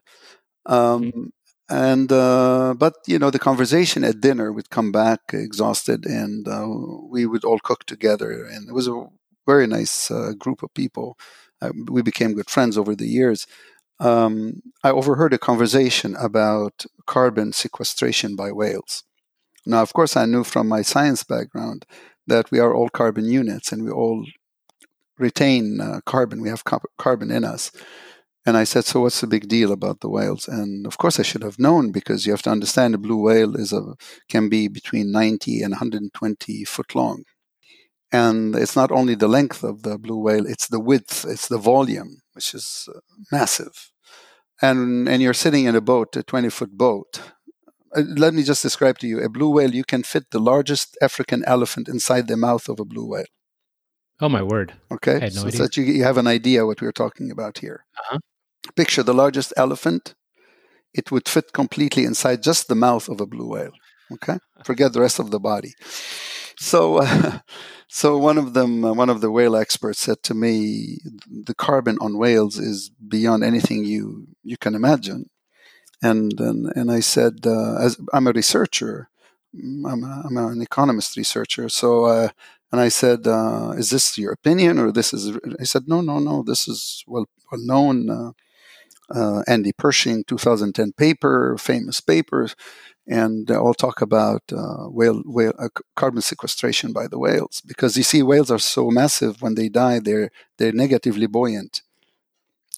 Um, 0.65 1.03
mm-hmm. 1.03 1.23
And 1.67 2.11
uh, 2.11 2.75
but 2.77 2.93
you 3.07 3.17
know 3.17 3.31
the 3.31 3.39
conversation 3.39 4.03
at 4.03 4.21
dinner 4.21 4.51
would 4.51 4.69
come 4.69 4.91
back 4.91 5.19
exhausted, 5.33 6.05
and 6.05 6.47
uh, 6.47 6.67
we 7.09 7.25
would 7.25 7.43
all 7.43 7.57
cook 7.57 7.85
together, 7.85 8.45
and 8.45 8.69
it 8.69 8.73
was 8.73 8.87
a 8.87 9.07
very 9.47 9.65
nice 9.65 10.11
uh, 10.11 10.33
group 10.37 10.61
of 10.61 10.73
people. 10.75 11.17
Uh, 11.61 11.71
we 11.89 12.03
became 12.03 12.33
good 12.35 12.51
friends 12.51 12.77
over 12.77 12.95
the 12.95 13.07
years. 13.07 13.47
Um, 13.99 14.61
I 14.83 14.91
overheard 14.91 15.33
a 15.33 15.39
conversation 15.39 16.15
about 16.15 16.85
carbon 17.07 17.51
sequestration 17.51 18.35
by 18.35 18.51
whales. 18.51 19.03
Now, 19.65 19.81
of 19.81 19.93
course, 19.93 20.15
I 20.15 20.25
knew 20.25 20.43
from 20.43 20.67
my 20.67 20.83
science 20.83 21.23
background 21.23 21.85
that 22.27 22.51
we 22.51 22.59
are 22.59 22.75
all 22.75 22.89
carbon 22.89 23.25
units, 23.25 23.71
and 23.71 23.83
we 23.83 23.89
all 23.89 24.25
retain 25.17 25.79
uh, 25.81 26.01
carbon. 26.05 26.41
We 26.41 26.49
have 26.49 26.63
carbon 26.97 27.31
in 27.31 27.43
us. 27.43 27.71
And 28.45 28.55
I 28.57 28.63
said, 28.63 28.85
"So 28.85 29.01
what's 29.01 29.21
the 29.21 29.27
big 29.27 29.47
deal 29.47 29.71
about 29.71 30.01
the 30.01 30.09
whales?" 30.09 30.47
And 30.47 30.85
of 30.85 30.97
course, 30.97 31.19
I 31.19 31.23
should 31.23 31.41
have 31.41 31.57
known 31.57 31.91
because 31.91 32.25
you 32.25 32.31
have 32.31 32.43
to 32.43 32.51
understand 32.51 32.93
a 32.93 32.99
blue 32.99 33.17
whale 33.17 33.55
is 33.55 33.73
a 33.73 33.95
can 34.29 34.49
be 34.49 34.67
between 34.67 35.11
90 35.11 35.63
and 35.63 35.71
120 35.71 36.63
foot 36.65 36.93
long, 36.93 37.23
and 38.11 38.55
it's 38.55 38.75
not 38.75 38.91
only 38.91 39.15
the 39.15 39.27
length 39.27 39.63
of 39.63 39.81
the 39.81 39.97
blue 39.97 40.19
whale; 40.19 40.45
it's 40.45 40.67
the 40.67 40.79
width, 40.79 41.25
it's 41.27 41.47
the 41.47 41.57
volume, 41.57 42.21
which 42.33 42.53
is 42.53 42.87
uh, 42.95 42.99
massive. 43.31 43.91
And 44.61 45.09
and 45.09 45.21
you're 45.23 45.33
sitting 45.33 45.65
in 45.65 45.75
a 45.75 45.81
boat, 45.81 46.15
a 46.15 46.23
20 46.23 46.49
foot 46.49 46.77
boat. 46.77 47.21
Uh, 47.95 48.03
let 48.15 48.33
me 48.33 48.43
just 48.43 48.61
describe 48.61 48.99
to 48.99 49.07
you 49.07 49.21
a 49.21 49.29
blue 49.29 49.49
whale. 49.49 49.73
You 49.73 49.85
can 49.85 50.03
fit 50.03 50.29
the 50.29 50.39
largest 50.39 50.97
African 51.01 51.43
elephant 51.47 51.87
inside 51.89 52.27
the 52.27 52.37
mouth 52.37 52.69
of 52.69 52.79
a 52.79 52.85
blue 52.85 53.07
whale. 53.07 53.25
Oh 54.21 54.29
my 54.29 54.41
word! 54.41 54.73
Okay, 54.91 55.19
no 55.19 55.29
so 55.29 55.49
that 55.49 55.75
you, 55.75 55.83
you 55.83 56.03
have 56.03 56.17
an 56.17 56.27
idea 56.27 56.65
what 56.65 56.81
we're 56.81 56.93
talking 56.93 57.31
about 57.31 57.57
here. 57.57 57.85
Uh-huh. 57.99 58.19
Picture 58.75 59.03
the 59.03 59.13
largest 59.13 59.53
elephant. 59.57 60.15
It 60.93 61.11
would 61.11 61.27
fit 61.27 61.51
completely 61.51 62.05
inside 62.05 62.41
just 62.41 62.69
the 62.69 62.75
mouth 62.75 63.09
of 63.09 63.19
a 63.19 63.25
blue 63.25 63.49
whale. 63.49 63.73
Okay, 64.13 64.37
forget 64.63 64.93
the 64.93 65.01
rest 65.01 65.19
of 65.19 65.31
the 65.31 65.39
body. 65.39 65.73
So, 66.57 66.99
uh, 66.99 67.39
so 67.89 68.17
one 68.17 68.37
of 68.37 68.53
them, 68.53 68.85
uh, 68.85 68.93
one 68.93 69.09
of 69.09 69.19
the 69.19 69.31
whale 69.31 69.57
experts, 69.57 69.99
said 69.99 70.23
to 70.23 70.33
me, 70.33 70.99
"The 71.27 71.55
carbon 71.55 71.97
on 71.99 72.17
whales 72.17 72.57
is 72.57 72.89
beyond 72.89 73.43
anything 73.43 73.83
you 73.83 74.27
you 74.43 74.57
can 74.57 74.75
imagine." 74.75 75.29
And 76.01 76.39
and, 76.39 76.71
and 76.75 76.89
I 76.89 77.01
said, 77.01 77.45
uh, 77.45 77.75
"As 77.79 77.97
I'm 78.13 78.27
a 78.27 78.31
researcher, 78.31 79.09
mm, 79.53 79.91
I'm, 79.91 80.03
a, 80.05 80.23
I'm 80.25 80.37
an 80.37 80.61
economist 80.61 81.17
researcher, 81.17 81.67
so." 81.67 82.29
And 82.75 82.81
I 82.81 82.89
said, 82.89 83.25
uh, 83.25 83.71
"Is 83.77 83.89
this 83.89 84.17
your 84.17 84.33
opinion, 84.33 84.79
or 84.79 84.91
this 84.91 85.13
is?" 85.13 85.23
He 85.59 85.63
said, 85.63 85.83
"No, 85.87 86.01
no, 86.01 86.19
no. 86.19 86.43
This 86.43 86.67
is 86.67 87.05
well, 87.07 87.25
well 87.49 87.61
known. 87.63 88.09
Uh, 88.09 88.31
uh, 89.09 89.43
Andy 89.47 89.71
Pershing 89.71 90.25
2010 90.25 90.91
paper, 90.91 91.55
famous 91.57 92.01
papers, 92.01 92.53
and 93.07 93.47
they 93.47 93.55
all 93.55 93.73
talk 93.73 94.01
about 94.01 94.41
uh, 94.51 94.89
whale, 94.89 95.21
whale 95.25 95.53
uh, 95.57 95.69
carbon 95.95 96.21
sequestration 96.21 96.91
by 96.91 97.07
the 97.07 97.17
whales 97.17 97.61
because 97.65 97.95
you 97.95 98.03
see 98.03 98.21
whales 98.21 98.51
are 98.51 98.59
so 98.59 98.91
massive 98.91 99.41
when 99.41 99.55
they 99.55 99.69
die 99.69 99.99
they're 99.99 100.29
they're 100.57 100.73
negatively 100.73 101.27
buoyant. 101.27 101.81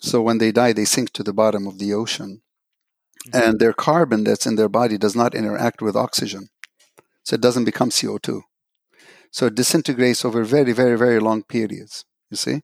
So 0.10 0.22
when 0.22 0.38
they 0.38 0.52
die, 0.52 0.74
they 0.74 0.86
sink 0.86 1.10
to 1.14 1.24
the 1.24 1.34
bottom 1.34 1.66
of 1.66 1.80
the 1.80 1.92
ocean, 1.92 2.44
mm-hmm. 3.30 3.44
and 3.44 3.60
their 3.60 3.74
carbon 3.74 4.26
that's 4.26 4.46
in 4.46 4.58
their 4.58 4.70
body 4.70 5.00
does 5.00 5.16
not 5.16 5.34
interact 5.34 5.82
with 5.82 5.96
oxygen, 5.96 6.50
so 7.24 7.34
it 7.34 7.42
doesn't 7.42 7.66
become 7.66 7.90
CO 7.90 8.20
two. 8.20 8.44
So 9.32 9.48
it 9.48 9.56
disintegrates 9.56 10.26
over 10.26 10.44
very, 10.44 10.74
very, 10.74 10.98
very 10.98 11.20
long 11.20 11.44
periods. 11.44 12.06
You 12.30 12.38
see. 12.38 12.62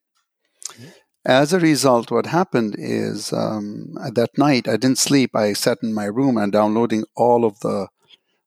Mm-hmm. 0.70 0.90
As 1.26 1.54
a 1.54 1.60
result, 1.60 2.12
what 2.12 2.26
happened 2.26 2.76
is 2.78 3.32
um, 3.32 3.94
that 4.14 4.38
night 4.38 4.68
I 4.68 4.76
didn't 4.76 4.98
sleep. 4.98 5.34
I 5.34 5.54
sat 5.54 5.78
in 5.82 5.94
my 5.94 6.06
room 6.06 6.36
and 6.36 6.52
downloading 6.52 7.06
all 7.16 7.46
of 7.46 7.60
the 7.62 7.88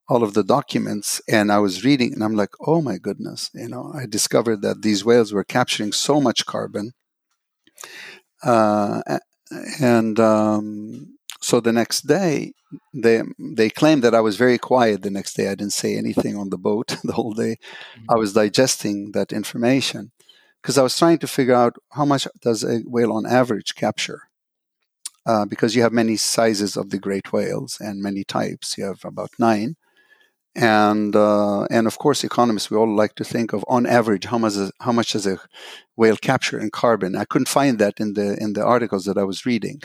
all 0.08 0.22
of 0.22 0.34
the 0.34 0.44
documents, 0.44 1.20
and 1.28 1.50
I 1.50 1.58
was 1.58 1.84
reading, 1.84 2.12
and 2.12 2.22
I'm 2.22 2.36
like, 2.36 2.50
oh 2.64 2.80
my 2.80 2.96
goodness, 2.96 3.50
you 3.54 3.68
know, 3.68 3.92
I 3.92 4.06
discovered 4.06 4.62
that 4.62 4.82
these 4.82 5.04
whales 5.04 5.32
were 5.32 5.42
capturing 5.42 5.92
so 5.92 6.20
much 6.20 6.46
carbon, 6.46 6.92
uh, 8.44 9.02
and 9.80 10.20
um, 10.20 11.15
so 11.40 11.60
the 11.60 11.72
next 11.72 12.06
day 12.06 12.52
they 12.92 13.22
they 13.38 13.70
claimed 13.70 14.02
that 14.02 14.14
I 14.14 14.20
was 14.20 14.36
very 14.36 14.58
quiet. 14.58 15.02
The 15.02 15.10
next 15.10 15.34
day 15.34 15.48
I 15.48 15.54
didn't 15.54 15.72
say 15.72 15.96
anything 15.96 16.36
on 16.36 16.50
the 16.50 16.58
boat 16.58 16.96
the 17.04 17.12
whole 17.12 17.32
day. 17.32 17.56
Mm-hmm. 17.56 18.10
I 18.10 18.16
was 18.16 18.32
digesting 18.32 19.12
that 19.12 19.32
information 19.32 20.12
because 20.60 20.78
I 20.78 20.82
was 20.82 20.98
trying 20.98 21.18
to 21.18 21.28
figure 21.28 21.54
out 21.54 21.76
how 21.92 22.04
much 22.04 22.26
does 22.40 22.64
a 22.64 22.80
whale 22.86 23.12
on 23.12 23.26
average 23.26 23.74
capture. 23.74 24.22
Uh, 25.24 25.44
because 25.44 25.74
you 25.74 25.82
have 25.82 25.92
many 25.92 26.16
sizes 26.16 26.76
of 26.76 26.90
the 26.90 27.00
great 27.00 27.32
whales 27.32 27.78
and 27.80 28.00
many 28.00 28.22
types. 28.22 28.78
You 28.78 28.84
have 28.84 29.04
about 29.04 29.30
nine, 29.40 29.74
and 30.54 31.16
uh, 31.16 31.64
and 31.64 31.88
of 31.88 31.98
course, 31.98 32.22
economists 32.22 32.70
we 32.70 32.76
all 32.76 32.94
like 32.94 33.16
to 33.16 33.24
think 33.24 33.52
of 33.52 33.64
on 33.66 33.86
average 33.86 34.26
how 34.26 34.38
much 34.38 34.54
is, 34.54 34.70
how 34.80 34.92
much 34.92 35.12
does 35.12 35.26
a 35.26 35.40
whale 35.96 36.16
capture 36.16 36.60
in 36.60 36.70
carbon. 36.70 37.16
I 37.16 37.24
couldn't 37.24 37.48
find 37.48 37.80
that 37.80 37.98
in 37.98 38.14
the 38.14 38.36
in 38.40 38.52
the 38.52 38.64
articles 38.64 39.04
that 39.06 39.18
I 39.18 39.24
was 39.24 39.44
reading, 39.44 39.82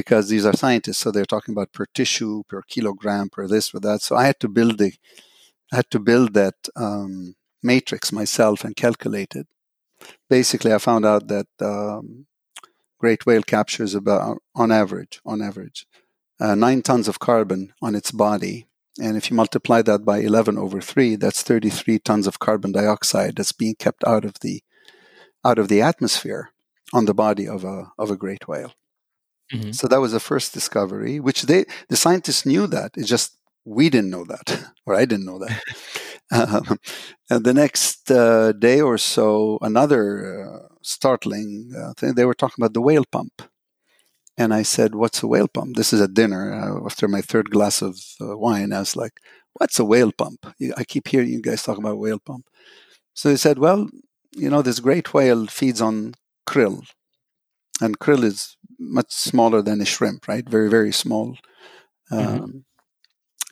because 0.00 0.24
these 0.28 0.46
are 0.48 0.62
scientists, 0.64 1.00
so 1.00 1.10
they're 1.10 1.34
talking 1.34 1.54
about 1.54 1.72
per 1.72 1.86
tissue, 1.98 2.42
per 2.50 2.62
kilogram, 2.74 3.26
per 3.34 3.46
this, 3.52 3.70
per 3.70 3.80
that. 3.80 4.00
So 4.02 4.12
I 4.16 4.24
had 4.30 4.38
to 4.40 4.48
build 4.48 4.78
the 4.78 4.92
I 5.72 5.76
had 5.80 5.90
to 5.90 6.00
build 6.10 6.32
that 6.34 6.58
um, 6.76 7.34
matrix 7.62 8.12
myself 8.20 8.64
and 8.64 8.74
calculate 8.74 9.34
it 9.40 9.48
basically, 10.28 10.72
I 10.72 10.78
found 10.78 11.04
out 11.04 11.28
that 11.28 11.46
um, 11.60 12.26
great 12.98 13.26
whale 13.26 13.42
captures 13.42 13.94
about, 13.94 14.38
on 14.54 14.72
average, 14.72 15.20
on 15.24 15.42
average, 15.42 15.86
uh, 16.40 16.54
nine 16.54 16.82
tons 16.82 17.08
of 17.08 17.18
carbon 17.18 17.72
on 17.82 17.94
its 17.94 18.10
body. 18.10 18.66
And 19.00 19.16
if 19.16 19.30
you 19.30 19.36
multiply 19.36 19.82
that 19.82 20.04
by 20.04 20.18
11 20.18 20.58
over 20.58 20.80
3, 20.80 21.16
that's 21.16 21.42
33 21.42 22.00
tons 22.00 22.26
of 22.26 22.38
carbon 22.38 22.72
dioxide 22.72 23.36
that's 23.36 23.52
being 23.52 23.76
kept 23.76 24.04
out 24.04 24.24
of 24.24 24.34
the 24.40 24.62
out 25.44 25.58
of 25.58 25.68
the 25.68 25.80
atmosphere 25.80 26.50
on 26.92 27.04
the 27.04 27.14
body 27.14 27.46
of 27.46 27.62
a 27.62 27.92
of 27.96 28.10
a 28.10 28.16
great 28.16 28.48
whale. 28.48 28.72
Mm-hmm. 29.52 29.72
So 29.72 29.88
that 29.88 30.00
was 30.00 30.12
the 30.12 30.20
first 30.20 30.52
discovery, 30.52 31.20
which 31.20 31.42
they 31.42 31.64
the 31.88 31.96
scientists 31.96 32.44
knew 32.44 32.66
that. 32.68 32.92
It's 32.96 33.08
just 33.08 33.36
we 33.64 33.88
didn't 33.90 34.10
know 34.10 34.24
that, 34.24 34.72
or 34.86 34.94
I 34.94 35.04
didn't 35.04 35.26
know 35.26 35.38
that. 35.38 35.62
um, 36.30 36.78
and 37.30 37.44
the 37.44 37.54
next 37.54 38.10
uh, 38.10 38.52
day 38.52 38.80
or 38.80 38.98
so, 38.98 39.58
another 39.62 40.02
uh, 40.44 40.74
startling 40.82 41.72
uh, 41.76 41.94
thing. 41.94 42.14
They 42.14 42.24
were 42.26 42.34
talking 42.34 42.62
about 42.62 42.74
the 42.74 42.82
whale 42.82 43.04
pump, 43.10 43.42
and 44.36 44.52
I 44.54 44.62
said, 44.62 44.94
"What's 44.94 45.22
a 45.22 45.26
whale 45.26 45.48
pump?" 45.48 45.76
This 45.76 45.92
is 45.92 46.00
at 46.00 46.14
dinner 46.14 46.52
uh, 46.52 46.84
after 46.86 47.08
my 47.08 47.20
third 47.22 47.50
glass 47.50 47.82
of 47.82 47.98
uh, 48.20 48.36
wine. 48.36 48.72
I 48.72 48.80
was 48.80 48.96
like, 48.96 49.20
"What's 49.54 49.78
a 49.78 49.84
whale 49.84 50.12
pump?" 50.12 50.46
I 50.76 50.84
keep 50.84 51.08
hearing 51.08 51.30
you 51.30 51.42
guys 51.42 51.62
talk 51.62 51.78
about 51.78 51.98
whale 51.98 52.20
pump. 52.20 52.46
So 53.14 53.28
they 53.28 53.36
said, 53.36 53.58
"Well, 53.58 53.88
you 54.32 54.50
know, 54.50 54.62
this 54.62 54.80
great 54.80 55.12
whale 55.14 55.46
feeds 55.46 55.80
on 55.80 56.14
krill, 56.46 56.82
and 57.80 57.98
krill 57.98 58.24
is 58.24 58.56
much 58.78 59.10
smaller 59.10 59.62
than 59.62 59.80
a 59.80 59.84
shrimp, 59.84 60.28
right? 60.28 60.48
Very, 60.48 60.70
very 60.70 60.92
small 60.92 61.36
mm-hmm. 62.10 62.18
um, 62.18 62.38
mm-hmm. 62.38 62.58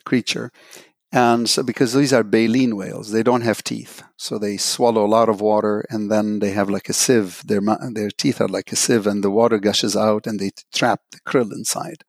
creature. 0.05 0.51
And 1.11 1.49
so, 1.49 1.63
because 1.63 1.93
these 1.93 2.11
are 2.11 2.23
baleen 2.23 2.75
whales, 2.75 3.11
they 3.11 3.23
don't 3.23 3.41
have 3.41 3.63
teeth. 3.63 4.03
So 4.17 4.37
they 4.37 4.57
swallow 4.57 5.05
a 5.05 5.07
lot 5.07 5.29
of 5.29 5.39
water 5.39 5.85
and 5.89 6.11
then 6.11 6.39
they 6.39 6.51
have 6.51 6.69
like 6.69 6.89
a 6.89 6.93
sieve. 6.93 7.41
Their, 7.45 7.61
their 7.91 8.11
teeth 8.11 8.41
are 8.41 8.49
like 8.49 8.71
a 8.71 8.75
sieve 8.75 9.07
and 9.07 9.23
the 9.23 9.31
water 9.31 9.57
gushes 9.57 9.95
out 9.95 10.27
and 10.27 10.39
they 10.39 10.51
trap 10.73 11.01
the 11.11 11.19
krill 11.21 11.51
inside. 11.53 12.03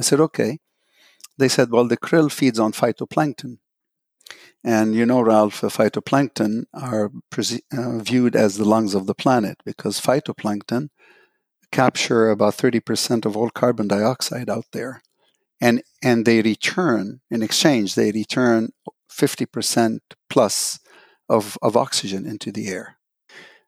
I 0.00 0.02
said, 0.02 0.20
okay. 0.20 0.58
They 1.38 1.48
said, 1.48 1.70
well, 1.70 1.86
the 1.86 1.96
krill 1.96 2.30
feeds 2.30 2.58
on 2.58 2.72
phytoplankton. 2.72 3.58
And 4.64 4.94
you 4.94 5.06
know, 5.06 5.20
Ralph, 5.20 5.60
phytoplankton 5.60 6.64
are 6.72 7.10
pre- 7.30 7.60
uh, 7.76 7.98
viewed 7.98 8.34
as 8.34 8.56
the 8.56 8.64
lungs 8.64 8.94
of 8.94 9.06
the 9.06 9.14
planet 9.14 9.58
because 9.64 10.00
phytoplankton 10.00 10.88
capture 11.74 12.30
about 12.30 12.54
30% 12.54 13.26
of 13.26 13.36
all 13.36 13.50
carbon 13.50 13.88
dioxide 13.88 14.48
out 14.48 14.66
there. 14.72 15.02
And, 15.60 15.82
and 16.02 16.24
they 16.24 16.40
return, 16.40 17.20
in 17.30 17.42
exchange, 17.42 17.94
they 17.94 18.12
return 18.12 18.70
50% 19.10 19.98
plus 20.30 20.78
of, 21.28 21.58
of 21.62 21.76
oxygen 21.76 22.26
into 22.26 22.52
the 22.52 22.68
air, 22.68 22.96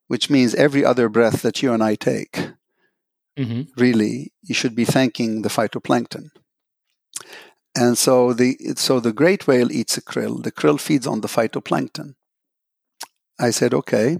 which 0.06 0.30
means 0.30 0.54
every 0.54 0.84
other 0.84 1.08
breath 1.08 1.42
that 1.42 1.62
you 1.62 1.72
and 1.72 1.82
I 1.82 1.96
take, 1.96 2.32
mm-hmm. 3.36 3.62
really, 3.76 4.32
you 4.42 4.54
should 4.54 4.76
be 4.76 4.84
thanking 4.84 5.42
the 5.42 5.48
phytoplankton. 5.48 6.28
And 7.75 7.98
so 7.98 8.32
the 8.32 8.56
so 8.76 9.00
the 9.00 9.12
great 9.12 9.46
whale 9.46 9.70
eats 9.70 9.98
a 9.98 10.02
krill. 10.02 10.42
The 10.42 10.50
krill 10.50 10.80
feeds 10.80 11.06
on 11.06 11.20
the 11.20 11.28
phytoplankton. 11.28 12.14
I 13.38 13.50
said, 13.50 13.75
okay. 13.75 14.18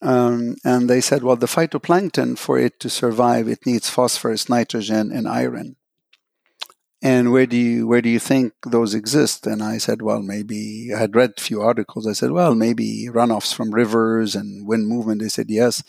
Um, 0.00 0.56
and 0.64 0.88
they 0.88 1.00
said, 1.00 1.22
well, 1.22 1.36
the 1.36 1.46
phytoplankton, 1.46 2.38
for 2.38 2.58
it 2.58 2.80
to 2.80 2.90
survive, 2.90 3.48
it 3.48 3.66
needs 3.66 3.88
phosphorus, 3.88 4.48
nitrogen, 4.48 5.12
and 5.12 5.28
iron. 5.28 5.76
And 7.02 7.32
where 7.32 7.44
do 7.44 7.56
you 7.56 7.86
where 7.86 8.00
do 8.00 8.08
you 8.08 8.18
think 8.18 8.54
those 8.66 8.94
exist? 8.94 9.46
And 9.46 9.62
I 9.62 9.76
said, 9.76 10.00
well, 10.00 10.22
maybe 10.22 10.88
I 10.94 10.98
had 10.98 11.14
read 11.14 11.34
a 11.36 11.40
few 11.40 11.60
articles. 11.60 12.06
I 12.06 12.14
said, 12.14 12.30
well, 12.30 12.54
maybe 12.54 13.08
runoffs 13.12 13.54
from 13.54 13.74
rivers 13.74 14.34
and 14.34 14.66
wind 14.66 14.88
movement. 14.88 15.20
They 15.20 15.28
said 15.28 15.50
yes, 15.50 15.82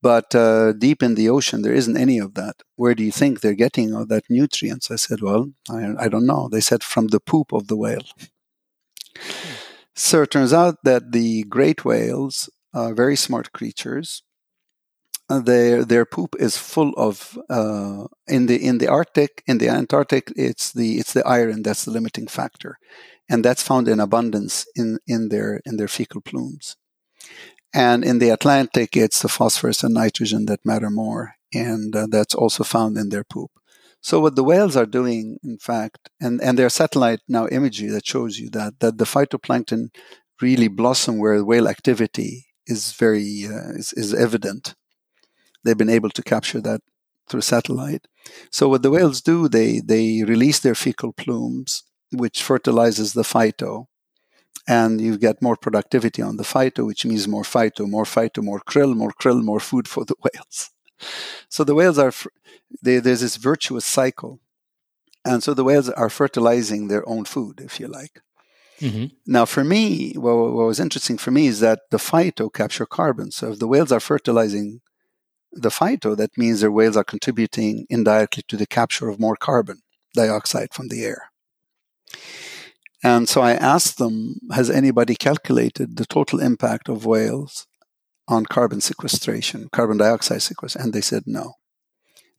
but 0.00 0.34
uh, 0.34 0.72
deep 0.72 1.02
in 1.02 1.14
the 1.14 1.28
ocean 1.28 1.60
there 1.60 1.74
isn't 1.74 1.98
any 1.98 2.18
of 2.18 2.34
that. 2.34 2.62
Where 2.76 2.94
do 2.94 3.04
you 3.04 3.12
think 3.12 3.40
they're 3.40 3.52
getting 3.52 3.94
all 3.94 4.06
that 4.06 4.30
nutrients? 4.30 4.90
I 4.90 4.96
said, 4.96 5.20
well, 5.20 5.52
I, 5.68 5.92
I 5.98 6.08
don't 6.08 6.26
know. 6.26 6.48
They 6.48 6.62
said 6.62 6.82
from 6.82 7.08
the 7.08 7.20
poop 7.20 7.52
of 7.52 7.66
the 7.66 7.76
whale. 7.76 8.06
So 9.94 10.22
it 10.22 10.30
turns 10.30 10.54
out 10.54 10.84
that 10.84 11.12
the 11.12 11.44
great 11.44 11.84
whales 11.84 12.48
uh, 12.76 12.92
very 12.92 13.16
smart 13.16 13.52
creatures. 13.52 14.22
Uh, 15.28 15.40
their 15.40 15.84
their 15.84 16.04
poop 16.04 16.36
is 16.38 16.56
full 16.56 16.92
of 16.96 17.36
uh, 17.50 18.04
in 18.28 18.46
the 18.46 18.58
in 18.64 18.78
the 18.78 18.86
Arctic 18.86 19.42
in 19.46 19.58
the 19.58 19.68
Antarctic 19.68 20.32
it's 20.36 20.72
the 20.72 20.98
it's 21.00 21.12
the 21.14 21.26
iron 21.26 21.62
that's 21.62 21.84
the 21.84 21.90
limiting 21.90 22.28
factor, 22.28 22.78
and 23.28 23.44
that's 23.44 23.62
found 23.62 23.88
in 23.88 23.98
abundance 23.98 24.66
in 24.76 24.98
in 25.06 25.30
their 25.30 25.60
in 25.64 25.78
their 25.78 25.88
fecal 25.88 26.20
plumes, 26.20 26.76
and 27.74 28.04
in 28.04 28.18
the 28.20 28.28
Atlantic 28.28 28.96
it's 28.96 29.20
the 29.20 29.28
phosphorus 29.28 29.82
and 29.82 29.94
nitrogen 29.94 30.46
that 30.46 30.64
matter 30.64 30.90
more, 30.90 31.34
and 31.52 31.96
uh, 31.96 32.06
that's 32.08 32.34
also 32.34 32.62
found 32.62 32.96
in 32.96 33.08
their 33.08 33.24
poop. 33.24 33.50
So 34.00 34.20
what 34.20 34.36
the 34.36 34.44
whales 34.44 34.76
are 34.76 34.86
doing, 34.86 35.38
in 35.42 35.58
fact, 35.58 36.10
and 36.20 36.40
and 36.40 36.56
their 36.56 36.70
satellite 36.70 37.22
now 37.26 37.48
imagery 37.48 37.88
that 37.88 38.06
shows 38.06 38.38
you 38.38 38.48
that 38.50 38.78
that 38.78 38.98
the 38.98 39.10
phytoplankton 39.14 39.88
really 40.40 40.68
blossom 40.68 41.18
where 41.18 41.42
whale 41.44 41.66
activity 41.66 42.46
is 42.66 42.92
very 42.92 43.46
uh, 43.46 43.72
is, 43.74 43.92
is 43.92 44.14
evident. 44.14 44.74
They've 45.64 45.78
been 45.78 45.90
able 45.90 46.10
to 46.10 46.22
capture 46.22 46.60
that 46.60 46.80
through 47.28 47.40
satellite. 47.40 48.06
So 48.50 48.68
what 48.68 48.82
the 48.82 48.90
whales 48.90 49.20
do, 49.20 49.48
they 49.48 49.80
they 49.80 50.22
release 50.24 50.60
their 50.60 50.74
fecal 50.74 51.12
plumes, 51.12 51.84
which 52.12 52.42
fertilizes 52.42 53.12
the 53.12 53.22
phyto, 53.22 53.86
and 54.66 55.00
you 55.00 55.18
get 55.18 55.42
more 55.42 55.56
productivity 55.56 56.22
on 56.22 56.36
the 56.36 56.44
phyto, 56.44 56.86
which 56.86 57.04
means 57.04 57.28
more 57.28 57.42
phyto, 57.42 57.88
more 57.88 58.04
phyto, 58.04 58.42
more 58.42 58.60
krill, 58.60 58.94
more 58.94 59.12
krill, 59.12 59.42
more 59.42 59.60
food 59.60 59.88
for 59.88 60.04
the 60.04 60.16
whales. 60.24 60.70
So 61.48 61.64
the 61.64 61.74
whales 61.74 61.98
are 61.98 62.12
they, 62.82 62.98
there's 62.98 63.20
this 63.20 63.36
virtuous 63.36 63.84
cycle, 63.84 64.40
and 65.24 65.42
so 65.42 65.54
the 65.54 65.64
whales 65.64 65.88
are 65.90 66.10
fertilizing 66.10 66.88
their 66.88 67.08
own 67.08 67.24
food, 67.24 67.60
if 67.60 67.78
you 67.80 67.88
like. 67.88 68.22
Mm-hmm. 68.80 69.06
Now, 69.26 69.44
for 69.44 69.64
me, 69.64 70.12
what, 70.14 70.36
what, 70.36 70.66
was 70.66 70.80
interesting 70.80 71.16
for 71.18 71.30
me 71.30 71.46
is 71.46 71.60
that 71.60 71.80
the 71.90 71.96
phyto 71.96 72.52
capture 72.52 72.86
carbon. 72.86 73.30
So 73.30 73.52
if 73.52 73.58
the 73.58 73.66
whales 73.66 73.92
are 73.92 74.00
fertilizing 74.00 74.80
the 75.52 75.70
phyto, 75.70 76.16
that 76.16 76.36
means 76.36 76.60
their 76.60 76.70
whales 76.70 76.96
are 76.96 77.04
contributing 77.04 77.86
indirectly 77.88 78.42
to 78.48 78.56
the 78.56 78.66
capture 78.66 79.08
of 79.08 79.18
more 79.18 79.36
carbon 79.36 79.80
dioxide 80.14 80.74
from 80.74 80.88
the 80.88 81.04
air. 81.04 81.30
And 83.02 83.28
so 83.28 83.40
I 83.40 83.52
asked 83.52 83.98
them, 83.98 84.40
has 84.52 84.68
anybody 84.68 85.14
calculated 85.14 85.96
the 85.96 86.06
total 86.06 86.40
impact 86.40 86.88
of 86.88 87.06
whales 87.06 87.66
on 88.28 88.46
carbon 88.46 88.80
sequestration, 88.80 89.68
carbon 89.72 89.98
dioxide 89.98 90.42
sequestration? 90.42 90.86
And 90.86 90.92
they 90.92 91.00
said 91.00 91.22
no. 91.26 91.54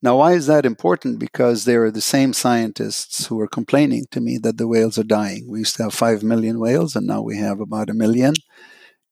Now, 0.01 0.17
why 0.17 0.33
is 0.33 0.45
that 0.45 0.65
important? 0.65 1.17
Because 1.17 1.65
they 1.65 1.75
are 1.75 1.89
the 1.89 2.01
same 2.01 2.33
scientists 2.33 3.25
who 3.25 3.39
are 3.39 3.47
complaining 3.47 4.05
to 4.11 4.21
me 4.21 4.37
that 4.37 4.57
the 4.57 4.67
whales 4.67 4.97
are 4.99 5.03
dying. 5.03 5.47
We 5.49 5.59
used 5.59 5.75
to 5.77 5.83
have 5.83 5.93
5 5.93 6.21
million 6.21 6.59
whales, 6.59 6.95
and 6.95 7.07
now 7.07 7.21
we 7.21 7.37
have 7.37 7.59
about 7.59 7.89
a 7.89 7.95
million. 7.95 8.35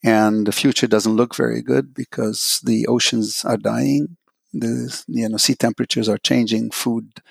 And 0.04 0.46
the 0.46 0.52
future 0.52 0.86
doesn't 0.86 1.16
look 1.16 1.36
very 1.36 1.64
good 1.64 1.94
because 1.96 2.60
the 2.64 2.86
oceans 2.86 3.44
are 3.44 3.58
dying. 3.58 4.18
The 4.54 5.04
you 5.08 5.28
know 5.28 5.38
sea 5.38 5.56
temperatures 5.56 6.08
are 6.08 6.20
changing. 6.20 6.70
Food 6.72 7.22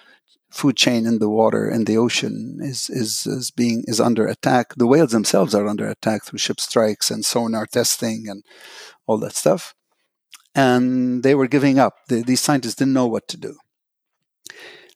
food 0.50 0.76
chain 0.76 1.06
in 1.06 1.20
the 1.20 1.28
water 1.28 1.70
in 1.70 1.84
the 1.84 1.96
ocean 1.96 2.58
is, 2.60 2.90
is 2.90 3.26
is 3.26 3.52
being 3.52 3.84
is 3.86 4.00
under 4.00 4.26
attack. 4.26 4.74
The 4.76 4.88
whales 4.88 5.12
themselves 5.12 5.54
are 5.54 5.68
under 5.68 5.86
attack 5.88 6.24
through 6.24 6.40
ship 6.40 6.60
strikes 6.60 7.10
and 7.10 7.24
sonar 7.24 7.66
testing 7.66 8.26
and 8.28 8.42
all 9.06 9.18
that 9.18 9.36
stuff 9.36 9.74
and 10.54 11.22
they 11.22 11.34
were 11.34 11.48
giving 11.48 11.78
up. 11.78 11.94
The, 12.08 12.22
these 12.22 12.40
scientists 12.40 12.76
didn't 12.76 12.94
know 12.94 13.06
what 13.06 13.28
to 13.28 13.36
do. 13.36 13.56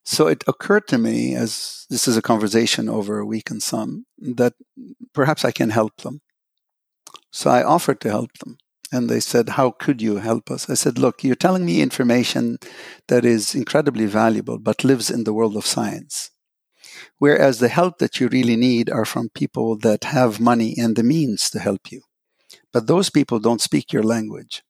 So 0.04 0.26
it 0.26 0.42
occurred 0.46 0.88
to 0.88 0.98
me, 0.98 1.34
as 1.34 1.86
this 1.90 2.08
is 2.08 2.16
a 2.16 2.22
conversation 2.22 2.88
over 2.88 3.18
a 3.18 3.26
week 3.26 3.50
and 3.50 3.62
some, 3.62 4.06
that 4.18 4.54
perhaps 5.12 5.44
I 5.44 5.50
can 5.50 5.70
help 5.70 5.98
them. 5.98 6.20
So 7.30 7.50
I 7.50 7.62
offered 7.62 8.00
to 8.00 8.10
help 8.10 8.32
them. 8.38 8.56
And 8.90 9.10
they 9.10 9.20
said, 9.20 9.50
How 9.50 9.70
could 9.70 10.00
you 10.00 10.16
help 10.16 10.50
us? 10.50 10.70
I 10.70 10.74
said, 10.74 10.98
Look, 10.98 11.22
you're 11.22 11.34
telling 11.34 11.66
me 11.66 11.82
information 11.82 12.56
that 13.08 13.26
is 13.26 13.54
incredibly 13.54 14.06
valuable, 14.06 14.58
but 14.58 14.82
lives 14.82 15.10
in 15.10 15.24
the 15.24 15.34
world 15.34 15.56
of 15.56 15.66
science. 15.66 16.30
Whereas 17.18 17.58
the 17.58 17.68
help 17.68 17.98
that 17.98 18.18
you 18.18 18.28
really 18.28 18.56
need 18.56 18.88
are 18.88 19.04
from 19.04 19.28
people 19.28 19.76
that 19.78 20.04
have 20.04 20.40
money 20.40 20.74
and 20.78 20.96
the 20.96 21.02
means 21.02 21.50
to 21.50 21.58
help 21.58 21.92
you. 21.92 22.00
But 22.72 22.86
those 22.86 23.10
people 23.10 23.40
don't 23.40 23.60
speak 23.60 23.92
your 23.92 24.02
language. 24.02 24.62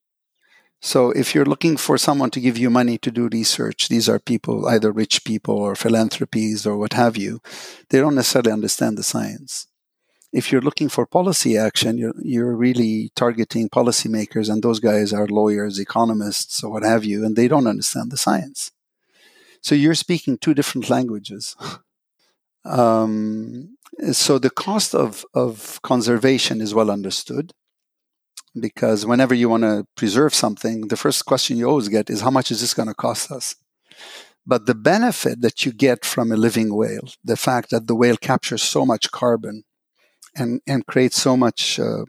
So 0.80 1.10
if 1.10 1.34
you're 1.34 1.44
looking 1.44 1.76
for 1.76 1.98
someone 1.98 2.30
to 2.30 2.40
give 2.40 2.56
you 2.56 2.70
money 2.70 2.98
to 2.98 3.10
do 3.10 3.28
research, 3.32 3.88
these 3.88 4.08
are 4.08 4.18
people, 4.18 4.68
either 4.68 4.92
rich 4.92 5.24
people 5.24 5.56
or 5.56 5.74
philanthropies 5.74 6.66
or 6.66 6.76
what 6.76 6.92
have 6.92 7.16
you. 7.16 7.40
They 7.90 7.98
don't 7.98 8.14
necessarily 8.14 8.52
understand 8.52 8.96
the 8.96 9.02
science. 9.02 9.66
If 10.32 10.52
you're 10.52 10.60
looking 10.60 10.88
for 10.88 11.06
policy 11.06 11.56
action, 11.56 11.98
you're, 11.98 12.14
you're 12.22 12.54
really 12.54 13.10
targeting 13.16 13.68
policymakers, 13.70 14.50
and 14.50 14.62
those 14.62 14.78
guys 14.78 15.12
are 15.12 15.26
lawyers, 15.26 15.78
economists, 15.78 16.62
or 16.62 16.70
what 16.70 16.84
have 16.84 17.04
you, 17.04 17.24
and 17.24 17.34
they 17.34 17.48
don't 17.48 17.66
understand 17.66 18.12
the 18.12 18.18
science. 18.18 18.70
So 19.62 19.74
you're 19.74 19.94
speaking 19.94 20.36
two 20.36 20.54
different 20.54 20.90
languages. 20.90 21.56
um, 22.64 23.76
so 24.12 24.38
the 24.38 24.50
cost 24.50 24.94
of, 24.94 25.24
of 25.34 25.80
conservation 25.82 26.60
is 26.60 26.74
well 26.74 26.90
understood 26.90 27.52
because 28.58 29.06
whenever 29.06 29.34
you 29.34 29.48
want 29.48 29.62
to 29.62 29.84
preserve 29.96 30.34
something, 30.34 30.88
the 30.88 30.96
first 30.96 31.24
question 31.24 31.56
you 31.56 31.68
always 31.68 31.88
get 31.88 32.10
is 32.10 32.20
how 32.20 32.30
much 32.30 32.50
is 32.50 32.60
this 32.60 32.74
going 32.74 32.88
to 32.88 32.94
cost 32.94 33.30
us? 33.30 33.54
But 34.46 34.66
the 34.66 34.74
benefit 34.74 35.42
that 35.42 35.66
you 35.66 35.72
get 35.72 36.04
from 36.04 36.32
a 36.32 36.36
living 36.36 36.74
whale, 36.74 37.08
the 37.22 37.36
fact 37.36 37.70
that 37.70 37.86
the 37.86 37.94
whale 37.94 38.16
captures 38.16 38.62
so 38.62 38.86
much 38.86 39.10
carbon 39.10 39.64
and, 40.34 40.60
and 40.66 40.86
creates 40.86 41.20
so 41.20 41.36
much 41.36 41.78
uh, 41.78 42.04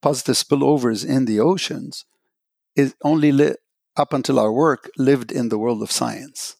positive 0.00 0.36
spillovers 0.36 1.04
in 1.04 1.24
the 1.24 1.40
oceans, 1.40 2.04
is 2.76 2.94
only 3.02 3.32
li- 3.32 3.56
up 3.96 4.12
until 4.12 4.38
our 4.38 4.52
work 4.52 4.88
lived 4.96 5.32
in 5.32 5.48
the 5.48 5.58
world 5.58 5.82
of 5.82 5.90
science. 5.90 6.56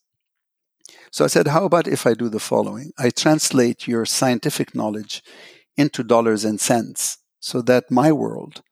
So 1.12 1.24
I 1.24 1.28
said, 1.28 1.48
how 1.48 1.64
about 1.64 1.86
if 1.86 2.06
I 2.06 2.14
do 2.14 2.28
the 2.28 2.40
following? 2.40 2.92
I 2.98 3.10
translate 3.10 3.86
your 3.86 4.04
scientific 4.06 4.74
knowledge 4.74 5.22
into 5.76 6.02
dollars 6.02 6.44
and 6.44 6.60
cents 6.60 7.18
so 7.40 7.62
that 7.62 7.90
my 7.90 8.12
world, 8.12 8.62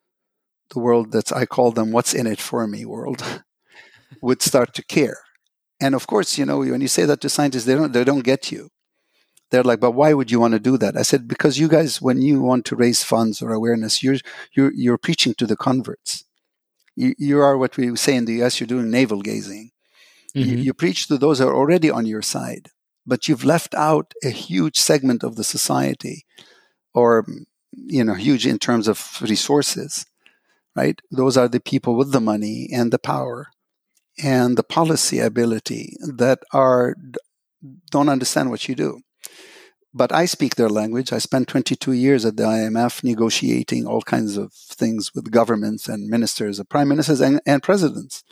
the 0.71 0.79
world 0.79 1.13
that 1.13 1.33
I 1.33 1.47
call 1.47 1.73
them 1.73 1.93
what's 1.93 2.15
in 2.15 2.27
it 2.27 2.41
for 2.41 2.67
me 2.67 2.85
world, 2.85 3.23
would 4.23 4.43
start 4.43 4.75
to 4.75 4.83
care. 4.83 5.19
And 5.81 5.95
of 5.95 6.07
course, 6.07 6.39
you 6.39 6.45
know, 6.45 6.59
when 6.59 6.81
you 6.81 6.89
say 6.89 7.05
that 7.05 7.21
to 7.21 7.29
scientists, 7.29 7.65
they 7.65 7.75
don't 7.75 7.93
they 7.93 8.05
don't 8.05 8.25
get 8.25 8.51
you. 8.51 8.71
They're 9.51 9.63
like, 9.63 9.81
but 9.81 9.93
why 9.93 10.13
would 10.13 10.31
you 10.31 10.41
want 10.41 10.53
to 10.53 10.61
do 10.61 10.77
that? 10.77 10.97
I 10.97 11.03
said, 11.03 11.27
because 11.27 11.59
you 11.59 11.69
guys, 11.69 12.03
when 12.03 12.21
you 12.21 12.43
want 12.43 12.67
to 12.67 12.77
raise 12.77 13.03
funds 13.03 13.41
or 13.41 13.53
awareness, 13.53 14.03
you're 14.03 14.19
you're 14.53 14.73
you're 14.75 14.99
preaching 14.99 15.35
to 15.35 15.47
the 15.47 15.57
converts. 15.57 16.25
You, 16.97 17.15
you 17.17 17.39
are 17.39 17.57
what 17.57 17.77
we 17.77 17.95
say 17.97 18.17
in 18.17 18.25
the 18.25 18.43
US, 18.43 18.59
you're 18.59 18.67
doing 18.67 18.91
navel 18.91 19.23
gazing. 19.23 19.71
Mm-hmm. 20.35 20.51
You, 20.51 20.57
you 20.57 20.75
preach 20.75 21.07
to 21.07 21.17
those 21.17 21.39
who 21.39 21.47
are 21.47 21.55
already 21.55 21.91
on 21.91 22.07
your 22.07 22.23
side, 22.23 22.71
but 23.07 23.29
you've 23.29 23.45
left 23.45 23.75
out 23.75 24.13
a 24.23 24.31
huge 24.31 24.77
segment 24.77 25.23
of 25.23 25.37
the 25.37 25.45
society, 25.45 26.27
or 26.93 27.25
you 27.73 28.05
know, 28.05 28.15
huge 28.15 28.47
in 28.47 28.59
terms 28.59 28.89
of 28.89 29.19
resources, 29.23 30.07
right? 30.79 30.99
Those 31.11 31.37
are 31.37 31.49
the 31.49 31.65
people 31.73 31.95
with 31.97 32.11
the 32.13 32.21
money 32.33 32.69
and 32.79 32.93
the 32.93 33.05
power 33.13 33.39
and 34.37 34.57
the 34.57 34.69
policy 34.79 35.19
ability 35.19 35.85
that 36.23 36.39
are 36.53 36.95
don't 37.91 38.15
understand 38.17 38.51
what 38.51 38.69
you 38.69 38.75
do. 38.87 39.01
But 40.01 40.13
I 40.13 40.27
speak 40.27 40.55
their 40.55 40.69
language. 40.81 41.13
I 41.13 41.19
spent 41.19 41.49
22 41.49 41.93
years 41.93 42.25
at 42.25 42.37
the 42.37 42.45
IMF 42.45 43.03
negotiating 43.03 43.87
all 43.87 44.03
kinds 44.03 44.37
of 44.37 44.53
things 44.53 45.13
with 45.15 45.33
governments 45.41 45.89
and 45.89 46.09
ministers, 46.09 46.59
and 46.59 46.69
prime 46.69 46.89
ministers 46.89 47.21
and, 47.21 47.41
and 47.47 47.63
presidents. 47.63 48.23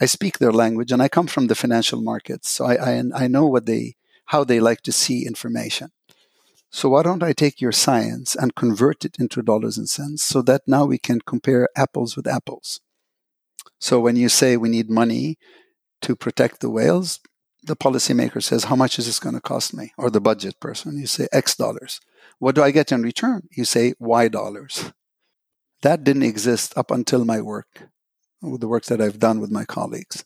I 0.00 0.06
speak 0.06 0.38
their 0.38 0.52
language, 0.52 0.92
and 0.92 1.02
I 1.02 1.08
come 1.08 1.26
from 1.26 1.48
the 1.48 1.60
financial 1.62 2.00
markets, 2.00 2.48
so 2.48 2.64
I, 2.64 2.74
I, 2.90 3.02
I 3.24 3.28
know 3.28 3.46
what 3.46 3.66
they 3.66 3.96
how 4.32 4.44
they 4.44 4.60
like 4.60 4.82
to 4.82 4.92
see 4.92 5.26
information. 5.26 5.88
So 6.70 6.90
why 6.90 7.02
don't 7.02 7.22
I 7.22 7.32
take 7.32 7.60
your 7.60 7.72
science 7.72 8.36
and 8.36 8.54
convert 8.54 9.04
it 9.04 9.16
into 9.18 9.42
dollars 9.42 9.76
and 9.76 9.88
cents 9.88 10.22
so 10.22 10.40
that 10.42 10.62
now 10.66 10.84
we 10.84 10.98
can 10.98 11.20
compare 11.20 11.68
apples 11.76 12.16
with 12.16 12.28
apples? 12.28 12.80
So 13.80 13.98
when 13.98 14.16
you 14.16 14.28
say 14.28 14.56
we 14.56 14.68
need 14.68 14.88
money 14.88 15.36
to 16.02 16.14
protect 16.14 16.60
the 16.60 16.70
whales, 16.70 17.18
the 17.62 17.76
policymaker 17.76 18.42
says, 18.42 18.64
How 18.64 18.76
much 18.76 18.98
is 18.98 19.06
this 19.06 19.18
going 19.18 19.34
to 19.34 19.40
cost 19.40 19.74
me? 19.74 19.92
Or 19.98 20.10
the 20.10 20.20
budget 20.20 20.60
person, 20.60 20.98
you 20.98 21.06
say 21.06 21.26
X 21.32 21.56
dollars. 21.56 22.00
What 22.38 22.54
do 22.54 22.62
I 22.62 22.70
get 22.70 22.92
in 22.92 23.02
return? 23.02 23.48
You 23.50 23.64
say 23.64 23.94
Y 23.98 24.28
dollars. 24.28 24.92
That 25.82 26.04
didn't 26.04 26.22
exist 26.22 26.76
up 26.76 26.90
until 26.90 27.24
my 27.24 27.40
work, 27.40 27.88
the 28.42 28.68
work 28.68 28.84
that 28.84 29.00
I've 29.00 29.18
done 29.18 29.40
with 29.40 29.50
my 29.50 29.64
colleagues. 29.64 30.24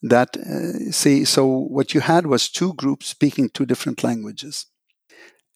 That, 0.00 0.36
uh, 0.36 0.92
see, 0.92 1.24
so 1.24 1.46
what 1.46 1.92
you 1.92 2.00
had 2.00 2.26
was 2.26 2.48
two 2.48 2.72
groups 2.74 3.08
speaking 3.08 3.50
two 3.50 3.66
different 3.66 4.04
languages. 4.04 4.66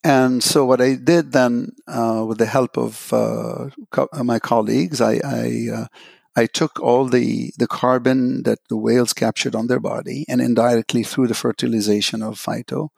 And 0.03 0.43
so 0.43 0.65
what 0.65 0.81
I 0.81 0.95
did 0.95 1.31
then, 1.31 1.71
uh, 1.87 2.25
with 2.27 2.37
the 2.37 2.45
help 2.45 2.77
of 2.77 3.11
uh, 3.13 3.69
co- 3.91 4.09
my 4.23 4.39
colleagues, 4.39 4.99
I, 4.99 5.21
I 5.23 5.67
uh, 5.73 5.87
I 6.35 6.47
took 6.47 6.79
all 6.79 7.05
the, 7.05 7.53
the 7.57 7.67
carbon 7.67 8.43
that 8.43 8.59
the 8.67 8.77
whales 8.77 9.13
captured 9.13 9.53
on 9.53 9.67
their 9.67 9.79
body 9.79 10.25
and 10.27 10.41
indirectly 10.41 11.03
through 11.03 11.27
the 11.27 11.35
fertilization 11.35 12.23
of 12.23 12.39
phyto, 12.39 12.89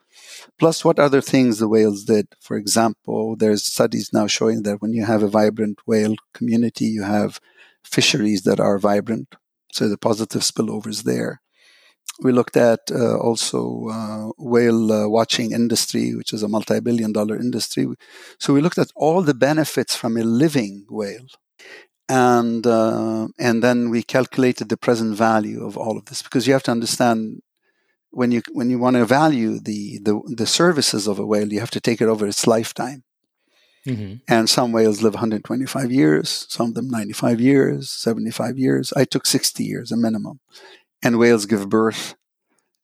plus 0.58 0.84
what 0.84 0.98
other 0.98 1.20
things 1.20 1.58
the 1.58 1.68
whales 1.68 2.04
did. 2.04 2.28
For 2.40 2.56
example, 2.56 3.36
there's 3.36 3.66
studies 3.66 4.10
now 4.12 4.26
showing 4.26 4.62
that 4.62 4.80
when 4.80 4.94
you 4.94 5.04
have 5.04 5.22
a 5.22 5.28
vibrant 5.28 5.80
whale 5.86 6.16
community, 6.32 6.86
you 6.86 7.02
have 7.02 7.38
fisheries 7.84 8.42
that 8.44 8.58
are 8.58 8.78
vibrant. 8.78 9.34
So 9.70 9.88
the 9.88 9.98
positive 9.98 10.40
spillovers 10.40 11.02
there. 11.02 11.42
We 12.20 12.32
looked 12.32 12.56
at 12.56 12.80
uh, 12.90 13.18
also 13.18 13.88
uh, 13.88 14.30
whale 14.38 14.90
uh, 14.90 15.08
watching 15.08 15.52
industry, 15.52 16.14
which 16.14 16.32
is 16.32 16.42
a 16.42 16.48
multi-billion 16.48 17.12
dollar 17.12 17.36
industry. 17.36 17.86
So 18.38 18.54
we 18.54 18.62
looked 18.62 18.78
at 18.78 18.90
all 18.96 19.22
the 19.22 19.34
benefits 19.34 19.94
from 19.94 20.16
a 20.16 20.22
living 20.22 20.86
whale 20.88 21.26
and 22.08 22.66
uh, 22.66 23.28
and 23.38 23.62
then 23.62 23.90
we 23.90 24.02
calculated 24.02 24.68
the 24.68 24.76
present 24.76 25.16
value 25.16 25.64
of 25.64 25.76
all 25.76 25.98
of 25.98 26.04
this 26.06 26.22
because 26.22 26.46
you 26.46 26.52
have 26.52 26.62
to 26.64 26.70
understand 26.70 27.42
when 28.10 28.30
you 28.30 28.42
when 28.52 28.70
you 28.70 28.78
want 28.78 28.96
to 28.96 29.04
value 29.04 29.58
the 29.58 29.98
the, 30.02 30.20
the 30.36 30.46
services 30.46 31.06
of 31.06 31.18
a 31.18 31.26
whale 31.26 31.52
you 31.52 31.60
have 31.60 31.70
to 31.70 31.80
take 31.80 32.00
it 32.00 32.08
over 32.08 32.26
its 32.26 32.46
lifetime 32.46 33.02
mm-hmm. 33.86 34.14
and 34.28 34.48
some 34.48 34.70
whales 34.72 35.02
live 35.02 35.14
125 35.14 35.90
years 35.90 36.46
some 36.48 36.68
of 36.68 36.74
them 36.74 36.88
95 36.88 37.40
years 37.40 37.90
75 37.90 38.58
years 38.58 38.92
i 38.96 39.04
took 39.04 39.26
60 39.26 39.64
years 39.64 39.90
a 39.90 39.96
minimum 39.96 40.38
and 41.02 41.18
whales 41.18 41.46
give 41.46 41.68
birth. 41.68 42.14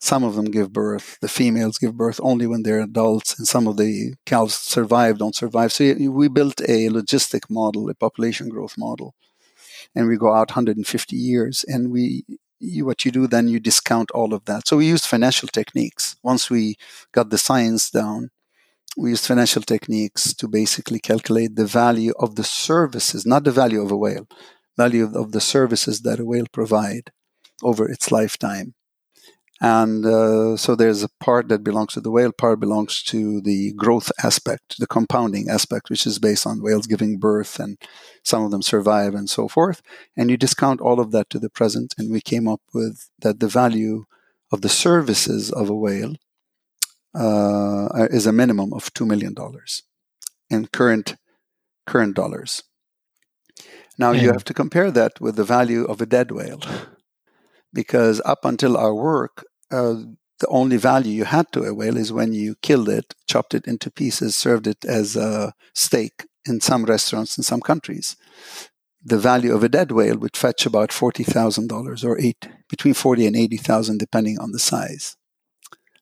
Some 0.01 0.25
of 0.25 0.35
them 0.35 0.47
give 0.47 0.73
birth. 0.73 1.19
The 1.21 1.29
females 1.29 1.79
give 1.79 1.97
birth 1.97 2.19
only 2.23 2.47
when 2.47 2.65
they're 2.65 2.81
adults 2.81 3.39
and 3.39 3.47
some 3.47 3.69
of 3.69 3.77
the 3.77 4.15
calves 4.27 4.55
survive 4.55 5.19
don't 5.19 5.35
survive. 5.35 5.73
So 5.73 5.95
we 6.11 6.29
built 6.29 6.61
a 6.63 6.89
logistic 6.89 7.49
model 7.49 7.89
a 7.89 7.95
population 7.95 8.49
growth 8.49 8.77
model 8.77 9.15
and 9.95 10.09
we 10.09 10.17
go 10.17 10.35
out 10.35 10.51
150 10.51 11.17
years 11.17 11.65
and 11.69 11.93
we 11.93 12.25
you, 12.59 12.85
what 12.85 13.05
you 13.05 13.11
do 13.11 13.27
then 13.27 13.49
you 13.49 13.59
discount 13.59 14.11
all 14.13 14.33
of 14.35 14.45
that. 14.45 14.69
So 14.69 14.77
we 14.77 14.87
used 14.87 15.05
financial 15.05 15.49
techniques. 15.49 16.17
Once 16.23 16.49
we 16.49 16.77
got 17.13 17.31
the 17.31 17.39
science 17.39 17.91
down 17.91 18.31
we 18.97 19.11
used 19.11 19.27
financial 19.27 19.63
techniques 19.63 20.35
to 20.35 20.49
basically 20.49 20.99
calculate 20.99 21.57
the 21.57 21.67
value 21.67 22.13
of 22.19 22.37
the 22.37 22.45
services 22.45 23.25
not 23.25 23.45
the 23.45 23.51
value 23.51 23.83
of 23.83 23.91
a 23.91 23.97
whale 23.97 24.29
value 24.77 25.05
of, 25.05 25.15
of 25.15 25.33
the 25.33 25.41
services 25.41 26.03
that 26.03 26.21
a 26.21 26.25
whale 26.25 26.47
provide 26.53 27.11
over 27.63 27.89
its 27.89 28.11
lifetime 28.11 28.75
and 29.63 30.05
uh, 30.05 30.57
so 30.57 30.75
there's 30.75 31.05
a 31.05 31.09
part 31.21 31.47
that 31.49 31.63
belongs 31.63 31.93
to 31.93 32.01
the 32.01 32.11
whale, 32.11 32.33
part 32.33 32.59
belongs 32.59 33.01
to 33.05 33.41
the 33.41 33.73
growth 33.75 34.11
aspect, 34.21 34.81
the 34.81 34.89
compounding 34.89 35.49
aspect, 35.49 35.89
which 35.89 36.05
is 36.05 36.19
based 36.19 36.49
on 36.49 36.65
whales 36.65 36.89
giving 36.89 37.17
birth 37.17 37.61
and 37.61 37.79
some 38.25 38.43
of 38.43 38.51
them 38.51 38.61
survive 38.61 39.15
and 39.15 39.31
so 39.31 39.47
forth. 39.47 39.81
And 40.17 40.31
you 40.31 40.37
discount 40.37 40.81
all 40.81 40.99
of 40.99 41.13
that 41.13 41.31
to 41.31 41.39
the 41.39 41.49
present, 41.49 41.95
and 41.97 42.11
we 42.11 42.21
came 42.21 42.49
up 42.49 42.61
with 42.75 43.09
that 43.21 43.39
the 43.39 43.47
value 43.47 44.07
of 44.51 44.63
the 44.63 44.69
services 44.69 45.53
of 45.53 45.71
a 45.71 45.77
whale 45.77 46.17
uh, 47.15 48.09
is 48.11 48.27
a 48.27 48.33
minimum 48.33 48.73
of 48.73 48.93
$2 48.95 49.07
million 49.07 49.33
in 50.51 50.67
current, 50.67 51.15
current 51.87 52.17
dollars. 52.17 52.65
Now 53.97 54.11
yeah. 54.11 54.23
you 54.23 54.33
have 54.33 54.45
to 54.45 54.55
compare 54.55 54.91
that 54.91 55.21
with 55.21 55.37
the 55.37 55.45
value 55.45 55.85
of 55.85 56.01
a 56.01 56.07
dead 56.07 56.33
whale 56.33 56.63
because 57.73 58.21
up 58.25 58.45
until 58.45 58.77
our 58.77 58.95
work, 58.95 59.45
uh, 59.71 59.95
the 60.41 60.49
only 60.49 60.77
value 60.77 61.13
you 61.13 61.25
had 61.25 61.51
to 61.53 61.63
a 61.63 61.73
whale 61.73 61.97
is 61.97 62.13
when 62.13 62.33
you 62.33 62.57
killed 62.63 62.89
it, 62.89 63.15
chopped 63.29 63.55
it 63.55 63.67
into 63.67 63.91
pieces, 63.91 64.35
served 64.35 64.67
it 64.67 64.85
as 64.85 65.17
a 65.17 65.55
steak 65.75 66.27
in 66.45 66.61
some 66.61 66.85
restaurants 66.85 67.39
in 67.39 67.45
some 67.45 67.61
countries. 67.61 68.17
The 69.05 69.19
value 69.19 69.55
of 69.55 69.65
a 69.65 69.69
dead 69.69 69.93
whale 69.93 70.19
would 70.19 70.37
fetch 70.37 70.67
about 70.67 70.93
forty 70.93 71.25
thousand 71.25 71.69
dollars, 71.69 72.05
or 72.05 72.19
eight 72.21 72.49
between 72.69 72.95
forty 72.95 73.27
and 73.27 73.37
eighty 73.37 73.57
thousand, 73.57 73.99
depending 73.99 74.39
on 74.39 74.53
the 74.53 74.59
size. 74.59 75.17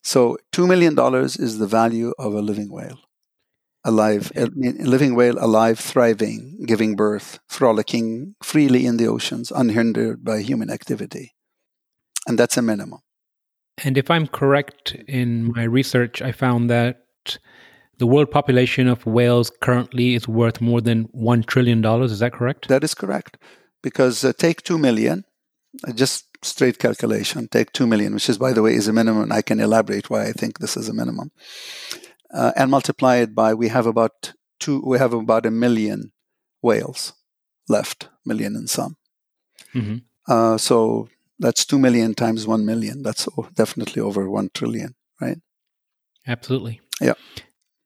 So, 0.03 0.39
two 0.53 0.67
million 0.67 0.95
dollars 0.95 1.37
is 1.37 1.59
the 1.59 1.67
value 1.67 2.13
of 2.19 2.35
a 2.35 2.43
living 2.43 2.71
whale, 2.71 3.01
alive, 3.85 4.33
a 4.37 4.47
living 4.47 5.15
whale, 5.15 5.37
alive, 5.39 5.79
thriving, 5.79 6.61
giving 6.67 6.97
birth, 6.97 7.39
frolicking 7.49 8.35
freely 8.43 8.87
in 8.87 8.97
the 8.97 9.07
oceans, 9.07 9.51
unhindered 9.51 10.25
by 10.25 10.41
human 10.41 10.71
activity, 10.71 11.35
and 12.31 12.39
that's 12.39 12.57
a 12.57 12.63
minimum. 12.63 13.01
And 13.85 13.99
if 13.99 14.09
I'm 14.11 14.27
correct 14.27 14.95
in 15.09 15.53
my 15.53 15.65
research, 15.65 16.23
I 16.23 16.31
found 16.31 16.71
that 16.71 17.03
the 17.99 18.07
world 18.07 18.31
population 18.31 18.87
of 18.87 19.05
whales 19.05 19.51
currently 19.61 20.15
is 20.15 20.29
worth 20.29 20.61
more 20.61 20.81
than 20.81 21.09
$1 21.09 21.47
trillion. 21.47 21.85
Is 21.85 22.21
that 22.21 22.33
correct? 22.33 22.69
That 22.69 22.85
is 22.85 22.95
correct. 22.95 23.37
Because 23.83 24.25
uh, 24.25 24.33
take 24.33 24.63
2 24.63 24.79
million, 24.79 25.25
uh, 25.87 25.93
just 25.93 26.27
straight 26.43 26.79
calculation, 26.79 27.49
take 27.49 27.73
2 27.73 27.87
million, 27.87 28.15
which 28.15 28.29
is, 28.29 28.39
by 28.39 28.53
the 28.53 28.63
way, 28.63 28.75
is 28.75 28.87
a 28.87 28.93
minimum. 28.93 29.33
I 29.33 29.43
can 29.43 29.59
elaborate 29.59 30.09
why 30.09 30.27
I 30.27 30.33
think 30.33 30.61
this 30.61 30.77
is 30.77 30.89
a 30.89 30.95
minimum. 30.95 31.33
Uh, 32.33 32.53
and 32.57 32.71
multiply 32.71 33.17
it 33.17 33.35
by, 33.35 33.55
we 33.55 33.69
have 33.69 33.87
about 33.87 34.35
two, 34.61 34.83
we 34.87 34.99
have 34.99 35.13
about 35.13 35.47
a 35.47 35.51
million 35.51 36.13
whales 36.63 37.13
left, 37.69 38.09
million 38.25 38.55
and 38.55 38.71
some. 38.71 38.97
Mm-hmm. 39.75 39.97
Uh, 40.29 40.57
so 40.59 41.09
that's 41.41 41.65
2 41.65 41.79
million 41.79 42.15
times 42.15 42.47
1 42.47 42.65
million. 42.65 43.03
That's 43.03 43.27
definitely 43.55 44.03
over 44.03 44.29
1 44.31 44.51
trillion, 44.55 44.95
right? 45.21 45.39
Absolutely. 46.27 46.81
Yeah. 47.01 47.15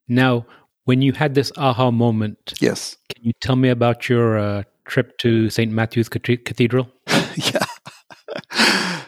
Now, 0.09 0.47
when 0.85 1.01
you 1.01 1.13
had 1.13 1.35
this 1.35 1.53
aha 1.57 1.91
moment, 1.91 2.55
yes. 2.61 2.97
Can 3.15 3.25
you 3.25 3.33
tell 3.41 3.57
me 3.57 3.71
about 3.71 4.09
your 4.09 4.39
uh, 4.39 4.63
trip 4.85 5.17
to 5.19 5.49
St. 5.49 5.73
Matthew's 5.73 6.09
Cathedral? 6.09 6.91
yeah. 7.37 7.65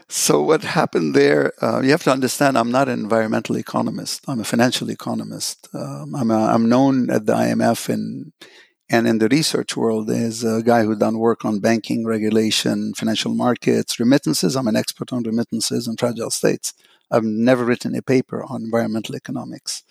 so 0.08 0.40
what 0.40 0.62
happened 0.62 1.14
there? 1.14 1.52
Uh, 1.62 1.80
you 1.82 1.90
have 1.90 2.04
to 2.04 2.12
understand. 2.12 2.56
I'm 2.56 2.70
not 2.70 2.88
an 2.88 3.00
environmental 3.00 3.56
economist. 3.56 4.24
I'm 4.28 4.40
a 4.40 4.44
financial 4.44 4.88
economist. 4.90 5.68
Um, 5.74 6.14
I'm, 6.14 6.30
a, 6.30 6.46
I'm 6.46 6.68
known 6.68 7.10
at 7.10 7.26
the 7.26 7.34
IMF 7.34 7.90
in 7.90 8.32
and 8.88 9.06
in 9.08 9.18
the 9.18 9.28
research 9.28 9.76
world, 9.76 10.08
is 10.10 10.44
a 10.44 10.62
guy 10.62 10.84
who 10.84 10.94
done 10.94 11.18
work 11.18 11.44
on 11.44 11.58
banking 11.58 12.06
regulation, 12.06 12.94
financial 12.94 13.34
markets, 13.34 13.98
remittances. 13.98 14.54
I'm 14.54 14.68
an 14.68 14.76
expert 14.76 15.12
on 15.12 15.24
remittances 15.24 15.88
and 15.88 15.98
fragile 15.98 16.30
states. 16.30 16.72
I've 17.10 17.24
never 17.24 17.64
written 17.64 17.94
a 17.96 18.02
paper 18.02 18.44
on 18.44 18.62
environmental 18.62 19.16
economics. 19.16 19.82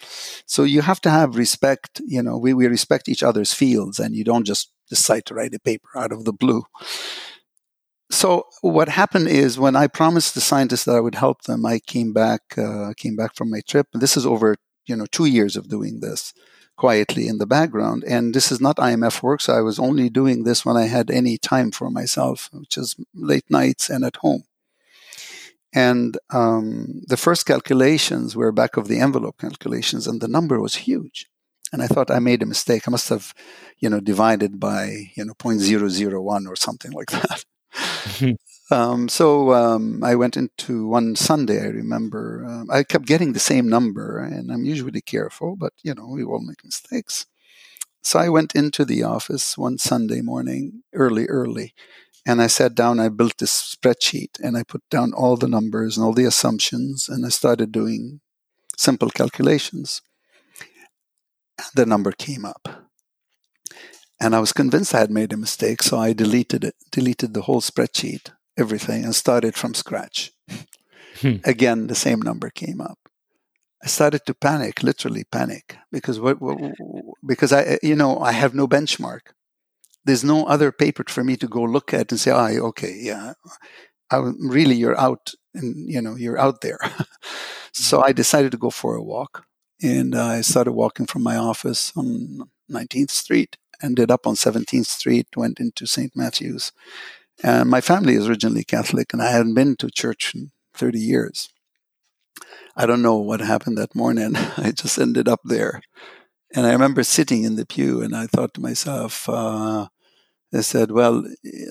So 0.45 0.63
you 0.63 0.81
have 0.81 1.01
to 1.01 1.10
have 1.10 1.36
respect. 1.36 2.01
You 2.05 2.23
know, 2.23 2.38
we, 2.38 2.53
we 2.53 2.67
respect 2.67 3.10
each 3.10 3.23
other's 3.23 3.53
fields, 3.53 3.99
and 3.99 4.15
you 4.15 4.23
don't 4.23 4.45
just 4.45 4.71
decide 4.89 5.25
to 5.25 5.34
write 5.34 5.53
a 5.53 5.60
paper 5.60 5.89
out 5.95 6.12
of 6.12 6.25
the 6.25 6.34
blue. 6.34 6.63
So 8.12 8.45
what 8.62 8.88
happened 8.88 9.27
is 9.27 9.60
when 9.60 9.75
I 9.75 9.88
promised 9.88 10.36
the 10.36 10.41
scientists 10.41 10.86
that 10.86 10.95
I 10.95 10.99
would 10.99 11.15
help 11.15 11.43
them, 11.43 11.65
I 11.65 11.79
came 11.79 12.13
back 12.13 12.58
uh, 12.58 12.93
came 12.95 13.15
back 13.15 13.36
from 13.36 13.49
my 13.49 13.62
trip. 13.67 13.88
This 13.93 14.15
is 14.15 14.25
over 14.25 14.55
you 14.86 14.95
know 14.95 15.05
two 15.08 15.25
years 15.25 15.55
of 15.55 15.69
doing 15.69 15.99
this 15.99 16.34
quietly 16.75 17.27
in 17.27 17.38
the 17.38 17.45
background. 17.45 18.03
And 18.07 18.33
this 18.33 18.51
is 18.51 18.59
not 18.59 18.77
IMF 18.77 19.23
work, 19.23 19.41
so 19.41 19.53
I 19.53 19.61
was 19.61 19.79
only 19.79 20.09
doing 20.09 20.43
this 20.43 20.65
when 20.65 20.77
I 20.77 20.85
had 20.85 21.09
any 21.09 21.38
time 21.38 21.71
for 21.71 21.89
myself, 21.89 22.49
which 22.53 22.77
is 22.77 22.95
late 23.13 23.49
nights 23.49 23.89
and 23.89 24.03
at 24.03 24.17
home. 24.17 24.43
And 25.73 26.17
um, 26.29 27.01
the 27.05 27.17
first 27.17 27.45
calculations 27.45 28.35
were 28.35 28.51
back 28.53 28.77
of 28.77 28.88
the 28.88 28.99
envelope 28.99 29.38
calculations, 29.39 30.07
and 30.07 30.21
the 30.21 30.29
number 30.29 30.59
was 30.61 30.75
huge. 30.75 31.27
And 31.73 31.81
I 31.81 31.88
thought 31.88 32.09
I 32.09 32.19
made 32.19 32.41
a 32.41 32.45
mistake. 32.45 32.88
I 32.88 32.91
must 32.91 33.09
have, 33.09 33.33
you 33.79 33.89
know, 33.89 33.99
divided 33.99 34.59
by 34.59 35.11
you 35.15 35.25
know 35.25 35.33
0.001 35.33 36.47
or 36.47 36.55
something 36.55 36.91
like 36.91 37.11
that. 37.11 37.43
um, 38.71 39.08
so 39.10 39.54
um, 39.54 40.04
I 40.04 40.15
went 40.15 40.38
into 40.38 40.88
one 40.88 41.15
Sunday. 41.15 41.62
I 41.62 41.67
remember 41.67 42.45
um, 42.47 42.69
I 42.71 42.84
kept 42.84 43.06
getting 43.06 43.34
the 43.34 43.39
same 43.39 43.67
number, 43.69 44.19
and 44.19 44.51
I'm 44.51 44.65
usually 44.65 45.01
careful, 45.01 45.56
but 45.56 45.73
you 45.84 45.93
know 45.93 46.08
we 46.08 46.23
all 46.23 46.41
make 46.41 46.63
mistakes. 46.63 47.25
So 48.01 48.19
I 48.19 48.30
went 48.30 48.56
into 48.56 48.86
the 48.86 49.04
office 49.04 49.58
one 49.58 49.78
Sunday 49.78 50.21
morning, 50.21 50.84
early, 50.93 51.25
early, 51.28 51.73
and 52.25 52.41
I 52.41 52.47
sat 52.47 52.75
down. 52.75 52.99
I 52.99 53.10
built 53.10 53.38
this 53.38 53.75
spreadsheet, 53.75 54.39
and 54.43 54.58
I 54.58 54.63
put 54.63 54.84
down 54.89 55.13
all 55.13 55.38
the 55.38 55.47
numbers 55.47 55.97
and 55.97 56.06
all 56.06 56.13
the 56.13 56.25
assumptions, 56.25 57.10
and 57.10 57.25
I 57.25 57.30
started 57.30 57.71
doing 57.71 58.21
simple 58.78 59.10
calculations. 59.10 60.01
And 61.58 61.67
the 61.75 61.86
number 61.86 62.12
came 62.12 62.43
up 62.45 62.86
and 64.19 64.36
I 64.36 64.39
was 64.39 64.54
convinced 64.54 64.95
I 64.95 64.99
had 64.99 65.12
made 65.12 65.34
a 65.34 65.38
mistake, 65.38 65.84
so 65.84 65.99
I 65.99 66.13
deleted 66.13 66.63
it, 66.63 66.75
deleted 66.91 67.34
the 67.34 67.43
whole 67.43 67.62
spreadsheet, 67.62 68.32
everything, 68.57 69.03
and 69.03 69.15
started 69.15 69.55
from 69.55 69.73
scratch. 69.73 70.31
Hmm. 71.21 71.37
Again, 71.43 71.87
the 71.87 71.95
same 71.95 72.21
number 72.21 72.49
came 72.49 72.81
up. 72.81 72.99
I 73.83 73.87
started 73.87 74.25
to 74.25 74.33
panic, 74.33 74.83
literally 74.83 75.23
panic, 75.23 75.77
because 75.91 76.19
what, 76.19 76.41
what, 76.41 76.57
because 77.25 77.53
I, 77.53 77.77
you 77.83 77.95
know, 77.95 78.19
I 78.19 78.31
have 78.31 78.53
no 78.55 78.67
benchmark. 78.67 79.31
There's 80.03 80.23
no 80.23 80.45
other 80.45 80.71
paper 80.71 81.03
for 81.07 81.23
me 81.23 81.35
to 81.37 81.47
go 81.47 81.63
look 81.63 81.93
at 81.93 82.11
and 82.11 82.19
say, 82.19 82.31
"Oh, 82.31 82.67
okay, 82.67 82.97
yeah, 82.99 83.33
I'm 84.11 84.49
really, 84.49 84.75
you're 84.75 84.99
out, 84.99 85.33
and 85.53 85.89
you 85.89 86.01
know, 86.01 86.15
you're 86.15 86.39
out 86.39 86.61
there." 86.61 86.79
so 87.71 88.03
I 88.03 88.11
decided 88.11 88.51
to 88.51 88.57
go 88.57 88.69
for 88.69 88.95
a 88.95 89.03
walk, 89.03 89.45
and 89.81 90.15
I 90.15 90.41
started 90.41 90.73
walking 90.73 91.05
from 91.05 91.23
my 91.23 91.37
office 91.37 91.91
on 91.95 92.49
19th 92.71 93.11
Street 93.11 93.57
ended 93.81 94.11
up 94.11 94.27
on 94.27 94.35
17th 94.35 94.85
Street, 94.85 95.27
went 95.35 95.59
into 95.59 95.85
St. 95.85 96.15
Matthew's. 96.15 96.71
And 97.43 97.69
my 97.69 97.81
family 97.81 98.15
is 98.15 98.27
originally 98.27 98.63
Catholic, 98.63 99.13
and 99.13 99.21
I 99.21 99.31
hadn't 99.31 99.53
been 99.53 99.75
to 99.77 99.89
church 99.89 100.33
in 100.35 100.51
30 100.73 100.99
years. 100.99 101.49
I 102.75 102.85
don't 102.85 103.01
know 103.01 103.17
what 103.17 103.39
happened 103.39 103.77
that 103.77 103.95
morning. 103.95 104.35
I 104.57 104.71
just 104.71 104.97
ended 104.97 105.27
up 105.27 105.41
there. 105.43 105.81
And 106.53 106.65
I 106.65 106.71
remember 106.71 107.03
sitting 107.03 107.43
in 107.43 107.55
the 107.55 107.65
pew, 107.65 108.01
and 108.01 108.15
I 108.15 108.27
thought 108.27 108.53
to 108.55 108.61
myself, 108.61 109.27
uh, 109.27 109.87
I 110.53 110.61
said, 110.61 110.91
Well, 110.91 111.25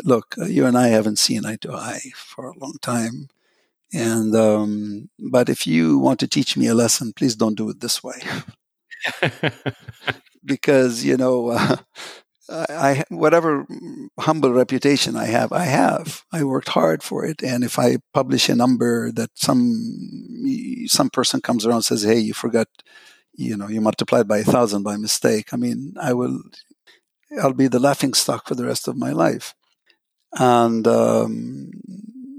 look, 0.05 0.35
you 0.47 0.67
and 0.67 0.77
I 0.77 0.89
haven't 0.89 1.19
seen 1.19 1.47
eye 1.47 1.57
to 1.63 1.73
eye 1.73 2.13
for 2.15 2.49
a 2.49 2.59
long 2.59 2.77
time. 2.83 3.29
And, 3.93 4.35
um, 4.35 5.11
but 5.19 5.49
if 5.49 5.67
you 5.67 5.99
want 5.99 6.21
to 6.21 6.29
teach 6.29 6.57
me 6.57 6.67
a 6.67 6.75
lesson, 6.75 7.13
please 7.15 7.37
don't 7.37 7.57
do 7.57 7.71
it 7.71 7.81
this 7.81 8.03
way. 8.03 8.21
because 10.45 11.05
you 11.05 11.17
know 11.17 11.51
uh, 11.51 11.77
I 12.49 13.05
whatever 13.09 13.67
humble 14.19 14.53
reputation 14.53 15.17
I 15.17 15.27
have, 15.27 15.53
I 15.53 15.65
have. 15.65 16.25
I 16.33 16.45
worked 16.45 16.69
hard 16.69 17.03
for 17.03 17.25
it, 17.25 17.43
and 17.43 17.65
if 17.65 17.79
I 17.79 17.99
publish 18.13 18.49
a 18.49 18.55
number 18.55 19.11
that 19.13 19.31
some 19.35 19.73
some 20.87 21.11
person 21.11 21.41
comes 21.41 21.65
around 21.65 21.77
and 21.77 21.85
says, 21.85 22.03
"Hey, 22.03 22.19
you 22.19 22.35
forgot," 22.35 22.69
you 23.35 23.57
know, 23.57 23.69
you 23.69 23.81
multiplied 23.81 24.29
by 24.29 24.39
a 24.39 24.45
thousand 24.45 24.83
by 24.83 24.97
mistake. 24.97 25.53
I 25.53 25.57
mean, 25.57 25.95
I 26.01 26.13
will, 26.13 26.43
I'll 27.41 27.55
be 27.55 27.69
the 27.69 27.81
laughing 27.81 28.15
stock 28.15 28.49
for 28.49 28.55
the 28.55 28.67
rest 28.67 28.89
of 28.89 28.97
my 28.97 29.13
life. 29.13 29.55
And 30.33 30.87
um, 30.87 31.71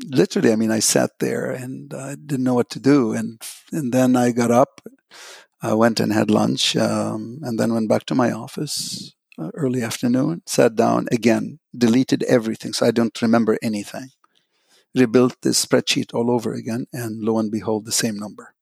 literally, 0.07 0.51
I 0.51 0.55
mean, 0.55 0.71
I 0.71 0.79
sat 0.79 1.11
there 1.19 1.49
and 1.51 1.93
I 1.93 2.15
didn't 2.15 2.43
know 2.43 2.53
what 2.53 2.69
to 2.71 2.79
do, 2.79 3.13
and 3.13 3.41
and 3.71 3.91
then 3.91 4.15
I 4.15 4.31
got 4.31 4.51
up 4.51 4.81
I 5.61 5.73
went 5.73 5.99
and 5.99 6.13
had 6.13 6.29
lunch, 6.29 6.75
um, 6.75 7.39
and 7.41 7.59
then 7.59 7.73
went 7.73 7.89
back 7.89 8.05
to 8.07 8.15
my 8.15 8.31
office 8.31 9.15
uh, 9.37 9.51
early 9.53 9.81
afternoon. 9.81 10.41
Sat 10.45 10.75
down 10.75 11.07
again, 11.11 11.59
deleted 11.77 12.23
everything, 12.23 12.73
so 12.73 12.85
I 12.85 12.91
don't 12.91 13.21
remember 13.21 13.57
anything. 13.61 14.09
Rebuilt 14.93 15.37
this 15.41 15.63
spreadsheet 15.65 16.13
all 16.13 16.31
over 16.31 16.53
again, 16.53 16.87
and 16.93 17.21
lo 17.21 17.37
and 17.37 17.51
behold, 17.51 17.85
the 17.85 17.91
same 17.91 18.17
number. 18.17 18.53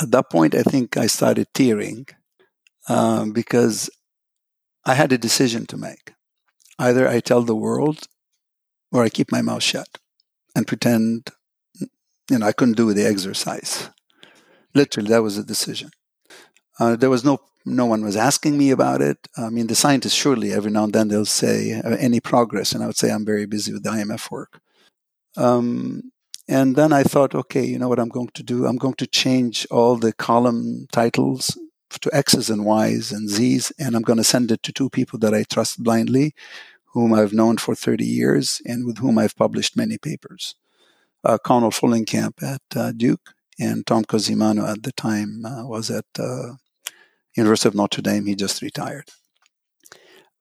At 0.00 0.10
that 0.10 0.30
point, 0.30 0.54
I 0.54 0.62
think 0.62 0.96
I 0.96 1.06
started 1.06 1.48
tearing 1.54 2.06
um, 2.88 3.32
because 3.32 3.90
I 4.84 4.94
had 4.94 5.12
a 5.12 5.18
decision 5.18 5.66
to 5.66 5.76
make. 5.76 6.14
Either 6.78 7.08
I 7.08 7.20
tell 7.20 7.42
the 7.42 7.56
world, 7.56 8.06
or 8.92 9.04
I 9.04 9.08
keep 9.08 9.30
my 9.30 9.42
mouth 9.42 9.62
shut 9.62 9.98
and 10.54 10.66
pretend, 10.66 11.30
you 12.30 12.38
know, 12.38 12.46
I 12.46 12.52
couldn't 12.52 12.76
do 12.76 12.92
the 12.92 13.06
exercise. 13.06 13.90
Literally, 14.74 15.10
that 15.10 15.22
was 15.22 15.36
a 15.36 15.44
decision. 15.44 15.90
Uh, 16.78 16.96
there 16.96 17.10
was 17.10 17.24
no 17.24 17.38
no 17.76 17.86
one 17.86 18.04
was 18.04 18.16
asking 18.16 18.56
me 18.58 18.70
about 18.70 19.00
it. 19.00 19.28
I 19.36 19.50
mean, 19.50 19.66
the 19.66 19.74
scientists 19.74 20.14
surely 20.14 20.52
every 20.52 20.70
now 20.70 20.84
and 20.84 20.92
then 20.92 21.08
they'll 21.08 21.24
say 21.24 21.74
uh, 21.74 21.96
any 21.98 22.20
progress, 22.20 22.72
and 22.72 22.82
I 22.82 22.86
would 22.86 22.96
say 22.96 23.10
I'm 23.10 23.24
very 23.24 23.46
busy 23.46 23.72
with 23.72 23.82
the 23.82 23.90
IMF 23.90 24.30
work. 24.30 24.60
Um, 25.36 26.12
and 26.48 26.76
then 26.76 26.92
I 26.92 27.02
thought, 27.02 27.34
okay, 27.34 27.64
you 27.64 27.78
know 27.78 27.88
what 27.88 27.98
I'm 27.98 28.08
going 28.08 28.30
to 28.34 28.42
do? 28.42 28.66
I'm 28.66 28.76
going 28.76 28.94
to 28.94 29.06
change 29.06 29.66
all 29.70 29.96
the 29.96 30.12
column 30.12 30.86
titles 30.90 31.58
to 32.00 32.10
X's 32.12 32.50
and 32.50 32.64
Y's 32.64 33.12
and 33.12 33.28
Z's, 33.28 33.72
and 33.78 33.94
I'm 33.94 34.02
going 34.02 34.16
to 34.16 34.24
send 34.24 34.50
it 34.50 34.62
to 34.62 34.72
two 34.72 34.90
people 34.90 35.18
that 35.20 35.34
I 35.34 35.44
trust 35.44 35.82
blindly, 35.82 36.34
whom 36.92 37.12
I've 37.12 37.32
known 37.32 37.58
for 37.58 37.74
30 37.74 38.04
years 38.04 38.62
and 38.64 38.86
with 38.86 38.98
whom 38.98 39.18
I've 39.18 39.36
published 39.36 39.76
many 39.76 39.98
papers. 39.98 40.54
Uh, 41.24 41.36
Connel 41.38 41.70
Fullenkamp 41.70 42.42
at 42.42 42.62
uh, 42.76 42.92
Duke, 42.92 43.34
and 43.58 43.86
Tom 43.86 44.04
Cosimano 44.04 44.68
at 44.70 44.82
the 44.82 44.92
time 44.92 45.44
uh, 45.44 45.66
was 45.66 45.90
at 45.90 46.06
uh, 46.18 46.54
University 47.38 47.68
of 47.68 47.74
Notre 47.74 48.02
Dame. 48.02 48.26
He 48.26 48.34
just 48.34 48.62
retired. 48.62 49.08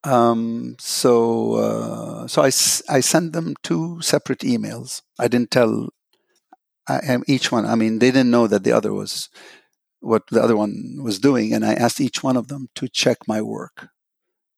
Um, 0.03 0.75
so 0.79 1.55
uh, 1.55 2.27
so 2.27 2.41
I, 2.41 2.47
I 2.97 2.99
sent 3.01 3.33
them 3.33 3.55
two 3.63 4.01
separate 4.01 4.39
emails. 4.39 5.01
I 5.19 5.27
didn't 5.27 5.51
tell 5.51 5.89
I, 6.87 7.17
each 7.27 7.51
one. 7.51 7.65
I 7.65 7.75
mean, 7.75 7.99
they 7.99 8.11
didn't 8.11 8.31
know 8.31 8.47
that 8.47 8.63
the 8.63 8.71
other 8.71 8.93
was 8.93 9.29
what 9.99 10.23
the 10.31 10.41
other 10.41 10.55
one 10.55 10.99
was 11.01 11.19
doing, 11.19 11.53
and 11.53 11.65
I 11.65 11.73
asked 11.73 11.99
each 11.99 12.23
one 12.23 12.37
of 12.37 12.47
them 12.47 12.69
to 12.75 12.87
check 12.87 13.17
my 13.27 13.41
work. 13.41 13.89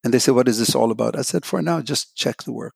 And 0.04 0.14
they 0.14 0.20
said, 0.20 0.36
"What 0.36 0.48
is 0.48 0.60
this 0.60 0.76
all 0.76 0.92
about?" 0.92 1.18
I 1.18 1.24
said, 1.24 1.46
"For 1.46 1.62
now, 1.62 1.82
just 1.82 2.16
check 2.16 2.44
the 2.44 2.54
work. 2.54 2.76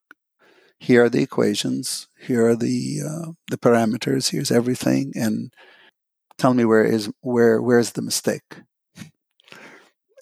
Here 0.79 1.03
are 1.03 1.09
the 1.09 1.21
equations. 1.21 2.07
Here 2.19 2.47
are 2.47 2.55
the 2.55 3.01
uh, 3.07 3.31
the 3.49 3.57
parameters. 3.57 4.31
Here's 4.31 4.51
everything, 4.51 5.13
and 5.15 5.53
tell 6.37 6.53
me 6.53 6.65
where 6.65 6.83
is 6.83 7.11
where 7.21 7.61
where's 7.61 7.91
the 7.91 8.01
mistake 8.01 8.63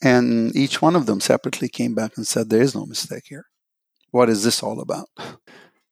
and 0.02 0.56
each 0.56 0.82
one 0.82 0.96
of 0.96 1.06
them 1.06 1.20
separately 1.20 1.70
came 1.70 1.94
back 1.94 2.18
and 2.18 2.26
said 2.28 2.50
there 2.50 2.62
is 2.62 2.76
no 2.76 2.86
mistake 2.86 3.24
here. 3.28 3.46
What 4.12 4.30
is 4.30 4.44
this 4.44 4.64
all 4.64 4.82
about? 4.82 5.10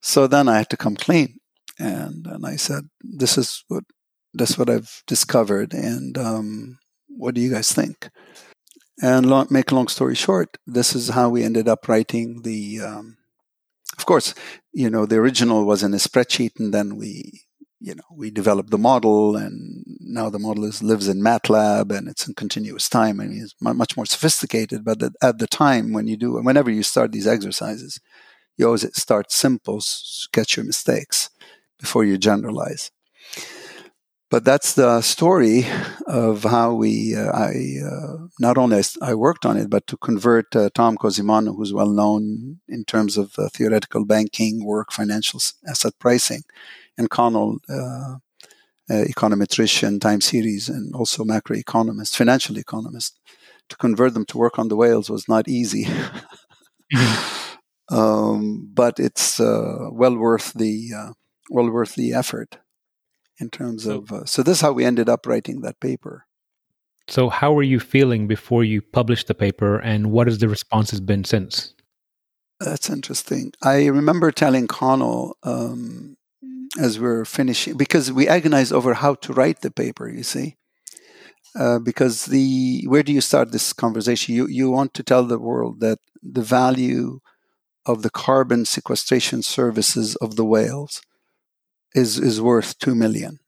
So 0.01 0.27
then 0.27 0.47
i 0.47 0.57
had 0.57 0.69
to 0.69 0.77
come 0.77 0.95
clean 0.95 1.39
and 1.77 2.25
and 2.25 2.45
i 2.45 2.55
said 2.55 2.89
this 3.01 3.37
is 3.37 3.65
what 3.67 3.83
this 4.33 4.51
is 4.51 4.57
what 4.57 4.69
i've 4.69 5.03
discovered. 5.07 5.73
And 5.73 6.17
um, 6.17 6.79
what 7.07 7.35
do 7.35 7.41
you 7.41 7.51
guys 7.51 7.71
think? 7.71 8.09
And 9.01 9.25
long, 9.25 9.47
make 9.49 9.71
a 9.71 9.75
long 9.75 9.87
story 9.87 10.15
short 10.15 10.57
this 10.65 10.95
is 10.95 11.09
how 11.09 11.29
we 11.29 11.43
ended 11.43 11.67
up 11.67 11.87
writing 11.87 12.41
the 12.43 12.81
um, 12.81 13.17
of 13.97 14.05
course 14.05 14.33
you 14.73 14.89
know 14.89 15.05
the 15.05 15.17
original 15.17 15.65
was 15.65 15.83
in 15.83 15.93
a 15.93 15.97
spreadsheet 15.97 16.59
and 16.59 16.73
then 16.73 16.95
we 16.95 17.43
you 17.79 17.95
know, 17.95 18.03
we 18.11 18.29
developed 18.29 18.71
the 18.71 18.77
model 18.77 19.37
and 19.37 19.83
now 19.99 20.29
the 20.29 20.39
model 20.39 20.65
is, 20.65 20.83
lives 20.83 21.07
in 21.07 21.21
MATLAB 21.21 21.95
and 21.95 22.07
it's 22.07 22.27
in 22.27 22.33
continuous 22.33 22.89
time. 22.89 23.17
Mean, 23.17 23.41
it's 23.41 23.55
much 23.61 23.95
more 23.95 24.05
sophisticated, 24.05 24.83
but 24.83 25.01
at 25.21 25.39
the 25.39 25.47
time 25.47 25.93
when 25.93 26.07
you 26.07 26.17
do, 26.17 26.33
whenever 26.33 26.69
you 26.69 26.83
start 26.83 27.11
these 27.11 27.27
exercises, 27.27 27.99
you 28.57 28.65
always 28.65 28.85
start 28.97 29.31
simple, 29.31 29.79
sketch 29.79 30.57
your 30.57 30.65
mistakes 30.65 31.29
before 31.79 32.03
you 32.03 32.17
generalize. 32.17 32.91
But 34.29 34.45
that's 34.45 34.73
the 34.73 35.01
story 35.01 35.65
of 36.05 36.43
how 36.43 36.73
we, 36.73 37.15
uh, 37.15 37.31
I, 37.31 37.77
uh, 37.83 38.27
not 38.39 38.59
only 38.59 38.77
I, 38.77 38.83
I, 39.01 39.13
worked 39.15 39.43
on 39.43 39.57
it, 39.57 39.71
but 39.71 39.87
to 39.87 39.97
convert 39.97 40.55
uh, 40.55 40.69
Tom 40.75 40.97
Cosimano, 40.97 41.55
who's 41.55 41.73
well 41.73 41.89
known 41.89 42.59
in 42.67 42.85
terms 42.85 43.17
of 43.17 43.33
uh, 43.39 43.49
theoretical 43.49 44.05
banking 44.05 44.63
work, 44.63 44.91
financial 44.91 45.39
asset 45.67 45.93
pricing, 45.97 46.43
and 46.99 47.09
Connel 47.09 47.57
uh, 47.69 48.17
uh, 48.89 49.05
econometrician, 49.05 49.99
time 50.01 50.21
series, 50.21 50.69
and 50.69 50.93
also 50.93 51.23
macroeconomist, 51.23 52.15
financial 52.15 52.57
economist. 52.57 53.17
To 53.69 53.77
convert 53.77 54.13
them 54.15 54.25
to 54.25 54.37
work 54.37 54.59
on 54.59 54.67
the 54.67 54.75
whales 54.75 55.09
was 55.09 55.27
not 55.27 55.47
easy. 55.47 55.85
mm-hmm. 56.93 57.95
um, 57.95 58.69
but 58.73 58.99
it's 58.99 59.39
uh, 59.39 59.89
well 59.91 60.15
worth 60.17 60.53
the 60.53 60.89
uh, 60.95 61.11
well 61.49 61.69
worth 61.69 61.95
the 61.95 62.13
effort 62.13 62.57
in 63.39 63.49
terms 63.49 63.85
of. 63.85 64.11
Uh, 64.11 64.25
so 64.25 64.43
this 64.43 64.57
is 64.57 64.61
how 64.61 64.71
we 64.71 64.85
ended 64.85 65.07
up 65.07 65.25
writing 65.25 65.61
that 65.61 65.79
paper. 65.79 66.25
So 67.07 67.29
how 67.29 67.53
were 67.53 67.63
you 67.63 67.79
feeling 67.79 68.27
before 68.27 68.63
you 68.63 68.81
published 68.81 69.27
the 69.27 69.33
paper, 69.33 69.79
and 69.79 70.11
what 70.11 70.27
has 70.27 70.39
the 70.39 70.49
responses 70.49 70.99
been 70.99 71.23
since? 71.23 71.73
That's 72.59 72.89
interesting. 72.89 73.53
I 73.63 73.85
remember 73.85 74.31
telling 74.31 74.67
Connel 74.67 75.37
um, 75.43 76.17
as 76.77 76.99
we're 76.99 77.25
finishing 77.25 77.77
because 77.77 78.11
we 78.11 78.27
agonized 78.27 78.73
over 78.73 78.93
how 78.95 79.15
to 79.15 79.33
write 79.33 79.61
the 79.61 79.71
paper. 79.71 80.09
You 80.09 80.23
see, 80.23 80.57
uh, 81.55 81.79
because 81.79 82.25
the 82.25 82.85
where 82.87 83.03
do 83.03 83.13
you 83.13 83.21
start 83.21 83.51
this 83.51 83.73
conversation? 83.73 84.35
You 84.35 84.47
you 84.47 84.69
want 84.69 84.93
to 84.95 85.03
tell 85.03 85.23
the 85.23 85.39
world 85.39 85.79
that 85.79 85.99
the 86.21 86.41
value 86.41 87.19
of 87.85 88.01
the 88.01 88.09
carbon 88.09 88.65
sequestration 88.65 89.41
services 89.41 90.15
of 90.17 90.35
the 90.35 90.45
whales 90.45 91.01
is 91.95 92.19
is 92.19 92.41
worth 92.41 92.77
two 92.77 92.95
million 92.95 93.39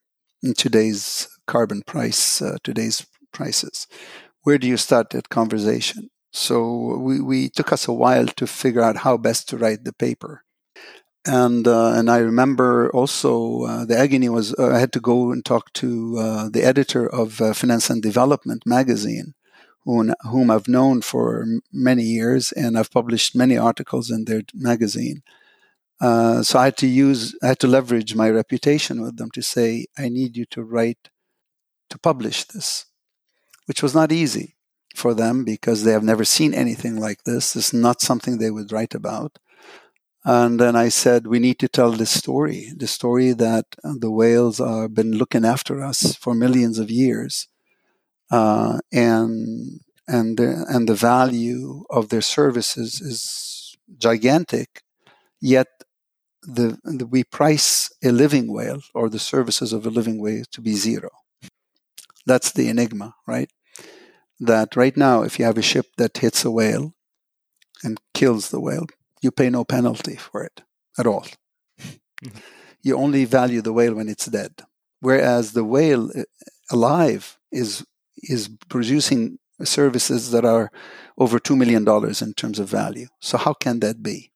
in 0.41 0.53
today's 0.53 1.27
carbon 1.45 1.83
price, 1.85 2.41
uh, 2.41 2.57
today's 2.63 3.05
prices. 3.31 3.87
Where 4.43 4.57
do 4.57 4.67
you 4.67 4.77
start 4.77 5.11
that 5.11 5.29
conversation? 5.29 6.09
So 6.33 6.97
we, 6.97 7.21
we 7.21 7.49
took 7.49 7.71
us 7.71 7.87
a 7.87 7.93
while 7.93 8.25
to 8.27 8.47
figure 8.47 8.81
out 8.81 8.97
how 8.97 9.17
best 9.17 9.49
to 9.49 9.57
write 9.57 9.83
the 9.83 9.93
paper 9.93 10.43
and 11.25 11.67
uh, 11.67 11.93
and 11.93 12.09
I 12.09 12.17
remember 12.17 12.89
also 12.91 13.63
uh, 13.63 13.85
the 13.85 13.97
agony 13.97 14.29
was 14.29 14.55
uh, 14.57 14.71
I 14.71 14.79
had 14.79 14.93
to 14.93 14.99
go 14.99 15.31
and 15.31 15.45
talk 15.45 15.71
to 15.73 16.17
uh, 16.17 16.49
the 16.49 16.63
editor 16.63 17.07
of 17.07 17.41
uh, 17.41 17.53
Finance 17.53 17.89
and 17.89 18.01
Development 18.01 18.63
magazine, 18.65 19.33
whom, 19.85 20.51
I've 20.51 20.67
known 20.67 21.01
for 21.01 21.45
many 21.71 22.03
years, 22.03 22.51
and 22.51 22.77
I've 22.77 22.91
published 22.91 23.35
many 23.35 23.57
articles 23.57 24.09
in 24.09 24.25
their 24.25 24.41
magazine. 24.53 25.21
Uh, 25.99 26.41
so 26.41 26.57
I 26.57 26.65
had 26.65 26.77
to 26.77 26.87
use 26.87 27.35
I 27.43 27.47
had 27.47 27.59
to 27.59 27.67
leverage 27.67 28.15
my 28.15 28.29
reputation 28.29 29.01
with 29.01 29.17
them 29.17 29.29
to 29.31 29.43
say 29.43 29.85
I 29.97 30.09
need 30.09 30.35
you 30.35 30.45
to 30.45 30.63
write 30.63 31.09
to 31.91 31.99
publish 31.99 32.45
this, 32.45 32.85
which 33.67 33.83
was 33.83 33.93
not 33.93 34.11
easy 34.11 34.55
for 34.95 35.13
them 35.13 35.43
because 35.43 35.83
they 35.83 35.91
have 35.91 36.03
never 36.03 36.25
seen 36.25 36.53
anything 36.53 36.95
like 36.97 37.23
this. 37.25 37.55
It's 37.55 37.73
not 37.73 38.01
something 38.01 38.37
they 38.37 38.49
would 38.49 38.71
write 38.71 38.95
about. 38.95 39.37
And 40.23 40.59
then 40.59 40.75
I 40.75 40.89
said, 40.89 41.25
we 41.25 41.39
need 41.39 41.57
to 41.59 41.67
tell 41.67 41.91
this 41.91 42.11
story, 42.11 42.71
the 42.75 42.87
story 42.87 43.33
that 43.33 43.65
the 43.83 44.11
whales 44.11 44.59
have 44.59 44.93
been 44.93 45.17
looking 45.17 45.45
after 45.45 45.83
us 45.83 46.15
for 46.15 46.35
millions 46.35 46.77
of 46.77 46.91
years. 46.91 47.47
Uh, 48.29 48.79
and 48.91 49.81
and 50.07 50.37
the, 50.37 50.65
and 50.67 50.89
the 50.89 50.95
value 50.95 51.85
of 51.89 52.09
their 52.09 52.21
services 52.21 52.99
is 52.99 53.77
gigantic, 53.97 54.83
yet 55.39 55.67
the, 56.43 56.77
the, 56.83 57.05
we 57.05 57.23
price 57.23 57.89
a 58.03 58.11
living 58.11 58.51
whale 58.51 58.81
or 58.93 59.09
the 59.09 59.19
services 59.19 59.71
of 59.71 59.85
a 59.85 59.89
living 59.89 60.19
whale 60.19 60.43
to 60.51 60.61
be 60.61 60.73
zero. 60.73 61.09
That's 62.25 62.51
the 62.51 62.67
enigma, 62.67 63.15
right? 63.25 63.49
That 64.39 64.75
right 64.75 64.97
now, 64.97 65.23
if 65.23 65.39
you 65.39 65.45
have 65.45 65.57
a 65.57 65.61
ship 65.61 65.85
that 65.97 66.17
hits 66.17 66.43
a 66.43 66.51
whale 66.51 66.93
and 67.83 67.99
kills 68.13 68.49
the 68.49 68.59
whale, 68.59 68.87
you 69.21 69.31
pay 69.31 69.49
no 69.49 69.63
penalty 69.63 70.15
for 70.15 70.43
it 70.43 70.61
at 70.97 71.07
all. 71.07 71.25
You 72.83 72.97
only 72.97 73.25
value 73.25 73.61
the 73.61 73.73
whale 73.73 73.93
when 73.93 74.09
it's 74.09 74.25
dead. 74.25 74.63
Whereas 75.01 75.51
the 75.51 75.63
whale 75.63 76.09
uh, 76.17 76.23
alive 76.71 77.37
is 77.51 77.85
is 78.23 78.49
producing 78.69 79.37
services 79.63 80.31
that 80.31 80.45
are 80.45 80.71
over 81.17 81.39
$2 81.39 81.57
million 81.57 81.87
in 82.21 82.33
terms 82.33 82.59
of 82.59 82.69
value. 82.69 83.07
So, 83.19 83.37
how 83.37 83.53
can 83.53 83.79
that 83.79 84.01
be? 84.01 84.31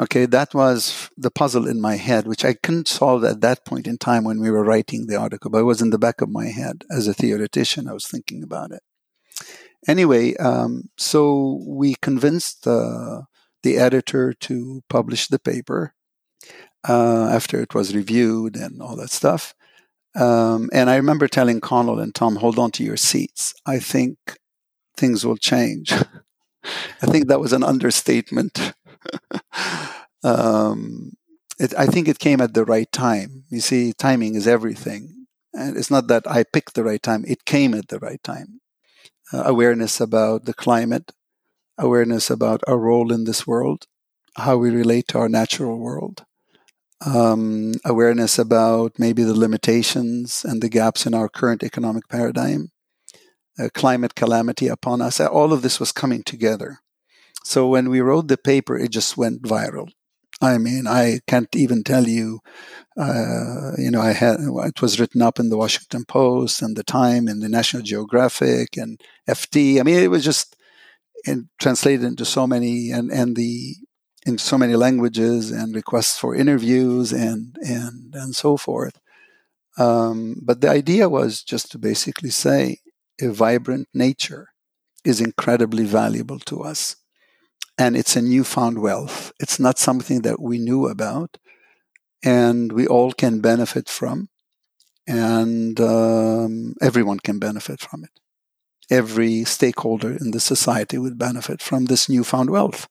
Okay, 0.00 0.26
that 0.26 0.54
was 0.54 1.10
the 1.16 1.30
puzzle 1.30 1.66
in 1.66 1.80
my 1.80 1.96
head, 1.96 2.26
which 2.26 2.44
I 2.44 2.54
couldn't 2.54 2.86
solve 2.86 3.24
at 3.24 3.40
that 3.40 3.64
point 3.64 3.88
in 3.88 3.98
time 3.98 4.22
when 4.24 4.40
we 4.40 4.50
were 4.50 4.62
writing 4.62 5.06
the 5.06 5.16
article, 5.16 5.50
but 5.50 5.58
it 5.58 5.64
was 5.64 5.82
in 5.82 5.90
the 5.90 5.98
back 5.98 6.20
of 6.20 6.28
my 6.28 6.46
head. 6.46 6.84
As 6.88 7.08
a 7.08 7.14
theoretician, 7.14 7.88
I 7.88 7.92
was 7.92 8.06
thinking 8.06 8.42
about 8.44 8.70
it. 8.70 8.82
Anyway, 9.88 10.36
um, 10.36 10.90
so 10.96 11.62
we 11.66 11.96
convinced 11.96 12.66
uh, 12.66 13.22
the 13.62 13.76
editor 13.76 14.32
to 14.32 14.82
publish 14.88 15.28
the 15.28 15.38
paper 15.38 15.94
uh, 16.88 17.28
after 17.28 17.60
it 17.60 17.74
was 17.74 17.94
reviewed 17.94 18.56
and 18.56 18.80
all 18.80 18.96
that 18.96 19.10
stuff. 19.10 19.54
Um, 20.14 20.68
and 20.72 20.90
I 20.90 20.96
remember 20.96 21.28
telling 21.28 21.60
Connel 21.60 22.00
and 22.00 22.14
Tom, 22.14 22.36
hold 22.36 22.58
on 22.58 22.70
to 22.72 22.84
your 22.84 22.96
seats. 22.96 23.54
I 23.66 23.78
think 23.78 24.18
things 24.96 25.24
will 25.24 25.36
change. 25.36 25.92
I 27.02 27.06
think 27.06 27.28
that 27.28 27.40
was 27.40 27.52
an 27.52 27.62
understatement. 27.62 28.72
um, 30.24 31.12
it, 31.58 31.74
I 31.76 31.86
think 31.86 32.08
it 32.08 32.18
came 32.18 32.40
at 32.40 32.54
the 32.54 32.64
right 32.64 32.90
time. 32.90 33.44
You 33.50 33.60
see, 33.60 33.92
timing 33.92 34.34
is 34.34 34.46
everything. 34.46 35.26
And 35.54 35.76
it's 35.76 35.90
not 35.90 36.08
that 36.08 36.28
I 36.30 36.44
picked 36.44 36.74
the 36.74 36.84
right 36.84 37.02
time, 37.02 37.24
it 37.26 37.44
came 37.44 37.74
at 37.74 37.88
the 37.88 37.98
right 37.98 38.22
time. 38.22 38.60
Uh, 39.32 39.42
awareness 39.44 40.00
about 40.00 40.46
the 40.46 40.54
climate, 40.54 41.12
awareness 41.78 42.30
about 42.30 42.62
our 42.66 42.78
role 42.78 43.12
in 43.12 43.24
this 43.24 43.46
world, 43.46 43.86
how 44.36 44.56
we 44.56 44.70
relate 44.70 45.08
to 45.08 45.18
our 45.18 45.28
natural 45.28 45.78
world, 45.78 46.24
um, 47.04 47.74
awareness 47.84 48.38
about 48.38 48.98
maybe 48.98 49.22
the 49.22 49.38
limitations 49.38 50.44
and 50.44 50.60
the 50.62 50.68
gaps 50.68 51.06
in 51.06 51.14
our 51.14 51.28
current 51.28 51.62
economic 51.62 52.08
paradigm, 52.08 52.70
climate 53.74 54.14
calamity 54.14 54.68
upon 54.68 55.02
us. 55.02 55.20
All 55.20 55.52
of 55.52 55.62
this 55.62 55.80
was 55.80 55.92
coming 55.92 56.22
together. 56.22 56.78
So 57.44 57.66
when 57.68 57.88
we 57.88 58.00
wrote 58.00 58.28
the 58.28 58.36
paper, 58.36 58.76
it 58.76 58.90
just 58.90 59.16
went 59.16 59.42
viral. 59.42 59.90
I 60.40 60.58
mean, 60.58 60.86
I 60.86 61.20
can't 61.26 61.54
even 61.56 61.82
tell 61.82 62.06
you. 62.06 62.40
Uh, 62.96 63.72
you 63.76 63.90
know, 63.90 64.00
I 64.00 64.12
had 64.12 64.38
it 64.40 64.82
was 64.82 65.00
written 65.00 65.22
up 65.22 65.40
in 65.40 65.48
the 65.48 65.56
Washington 65.56 66.04
Post 66.04 66.62
and 66.62 66.76
the 66.76 66.84
Time 66.84 67.26
and 67.26 67.42
the 67.42 67.48
National 67.48 67.82
Geographic 67.82 68.76
and 68.76 69.00
FT. 69.28 69.80
I 69.80 69.82
mean, 69.82 69.98
it 69.98 70.10
was 70.10 70.24
just 70.24 70.56
and 71.26 71.48
translated 71.58 72.04
into 72.04 72.24
so 72.24 72.46
many 72.46 72.90
and 72.90 73.10
and 73.10 73.36
the 73.36 73.76
in 74.26 74.38
so 74.38 74.58
many 74.58 74.76
languages 74.76 75.50
and 75.50 75.74
requests 75.74 76.18
for 76.18 76.34
interviews 76.34 77.12
and 77.12 77.56
and 77.60 78.14
and 78.14 78.34
so 78.34 78.56
forth. 78.56 78.98
Um, 79.78 80.36
but 80.42 80.60
the 80.60 80.68
idea 80.68 81.08
was 81.08 81.42
just 81.42 81.70
to 81.72 81.78
basically 81.78 82.30
say 82.30 82.78
a 83.20 83.28
vibrant 83.28 83.88
nature 83.94 84.48
is 85.04 85.20
incredibly 85.20 85.84
valuable 85.84 86.40
to 86.40 86.62
us, 86.62 86.96
and 87.78 87.96
it's 87.96 88.16
a 88.16 88.22
newfound 88.22 88.80
wealth. 88.80 89.32
It's 89.40 89.60
not 89.60 89.78
something 89.78 90.22
that 90.22 90.40
we 90.40 90.58
knew 90.58 90.88
about, 90.88 91.38
and 92.24 92.72
we 92.72 92.86
all 92.86 93.12
can 93.12 93.40
benefit 93.40 93.88
from, 93.88 94.28
and 95.06 95.80
um, 95.80 96.74
everyone 96.82 97.20
can 97.20 97.38
benefit 97.38 97.80
from 97.80 98.04
it 98.04 98.18
every 98.90 99.44
stakeholder 99.44 100.12
in 100.12 100.30
the 100.30 100.40
society 100.40 100.98
would 100.98 101.18
benefit 101.18 101.62
from 101.62 101.86
this 101.86 102.08
newfound 102.08 102.50
wealth. 102.50 102.88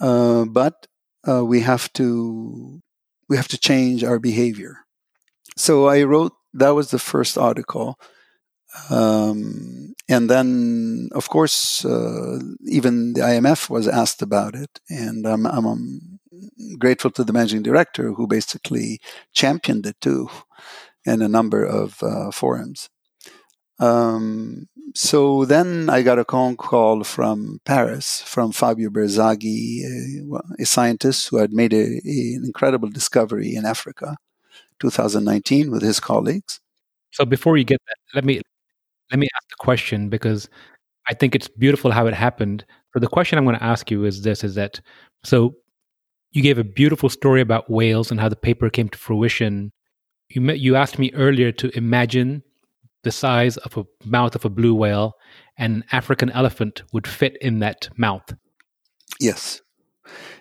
Uh, 0.00 0.44
but 0.44 0.86
uh, 1.28 1.44
we 1.44 1.60
have 1.60 1.92
to 1.94 2.80
we 3.28 3.36
have 3.36 3.48
to 3.48 3.58
change 3.58 4.04
our 4.04 4.18
behavior. 4.18 4.84
So 5.56 5.88
I 5.88 6.02
wrote 6.02 6.32
that 6.54 6.70
was 6.70 6.90
the 6.90 6.98
first 6.98 7.36
article, 7.38 7.98
um, 8.90 9.94
and 10.08 10.30
then 10.30 11.08
of 11.12 11.28
course 11.28 11.84
uh, 11.84 12.38
even 12.66 13.14
the 13.14 13.22
IMF 13.22 13.70
was 13.70 13.88
asked 13.88 14.22
about 14.22 14.54
it, 14.54 14.80
and 14.88 15.26
I'm, 15.26 15.46
I'm, 15.46 15.66
I'm 15.66 16.18
grateful 16.78 17.10
to 17.12 17.24
the 17.24 17.32
managing 17.32 17.62
director 17.62 18.12
who 18.12 18.26
basically 18.26 19.00
championed 19.32 19.86
it 19.86 20.00
too 20.00 20.28
in 21.04 21.22
a 21.22 21.28
number 21.28 21.64
of 21.64 22.02
uh, 22.02 22.30
forums. 22.30 22.90
Um, 23.78 24.68
so 24.94 25.44
then 25.44 25.90
I 25.90 26.02
got 26.02 26.18
a 26.18 26.24
phone 26.24 26.56
call 26.56 27.04
from 27.04 27.60
Paris, 27.64 28.22
from 28.22 28.52
Fabio 28.52 28.88
Berzaghi, 28.90 29.82
a, 29.84 30.62
a 30.62 30.66
scientist 30.66 31.28
who 31.28 31.38
had 31.38 31.52
made 31.52 31.72
a, 31.72 31.82
a, 31.82 32.34
an 32.36 32.42
incredible 32.44 32.88
discovery 32.88 33.54
in 33.54 33.66
Africa, 33.66 34.16
2019, 34.80 35.70
with 35.70 35.82
his 35.82 36.00
colleagues. 36.00 36.60
So 37.12 37.24
before 37.24 37.56
you 37.56 37.64
get 37.64 37.80
that, 37.86 37.96
let 38.14 38.24
me 38.24 38.40
let 39.10 39.18
me 39.18 39.28
ask 39.36 39.48
the 39.48 39.56
question 39.58 40.08
because 40.08 40.48
I 41.08 41.14
think 41.14 41.34
it's 41.34 41.48
beautiful 41.48 41.90
how 41.90 42.06
it 42.06 42.14
happened. 42.14 42.64
So 42.92 43.00
the 43.00 43.08
question 43.08 43.38
I'm 43.38 43.44
going 43.44 43.58
to 43.58 43.64
ask 43.64 43.90
you 43.90 44.04
is 44.04 44.22
this: 44.22 44.44
is 44.44 44.54
that 44.54 44.80
so 45.24 45.54
you 46.32 46.42
gave 46.42 46.58
a 46.58 46.64
beautiful 46.64 47.08
story 47.08 47.40
about 47.40 47.70
whales 47.70 48.10
and 48.10 48.20
how 48.20 48.28
the 48.28 48.36
paper 48.36 48.68
came 48.70 48.88
to 48.90 48.98
fruition. 48.98 49.72
You 50.28 50.40
met, 50.40 50.60
you 50.60 50.76
asked 50.76 50.98
me 50.98 51.12
earlier 51.14 51.52
to 51.52 51.76
imagine 51.76 52.42
the 53.06 53.12
size 53.12 53.56
of 53.58 53.76
a 53.76 53.84
mouth 54.04 54.34
of 54.34 54.44
a 54.44 54.50
blue 54.50 54.74
whale, 54.74 55.14
and 55.56 55.76
an 55.76 55.84
African 55.92 56.28
elephant 56.30 56.82
would 56.92 57.06
fit 57.06 57.36
in 57.40 57.60
that 57.60 57.88
mouth. 57.96 58.34
Yes. 59.20 59.62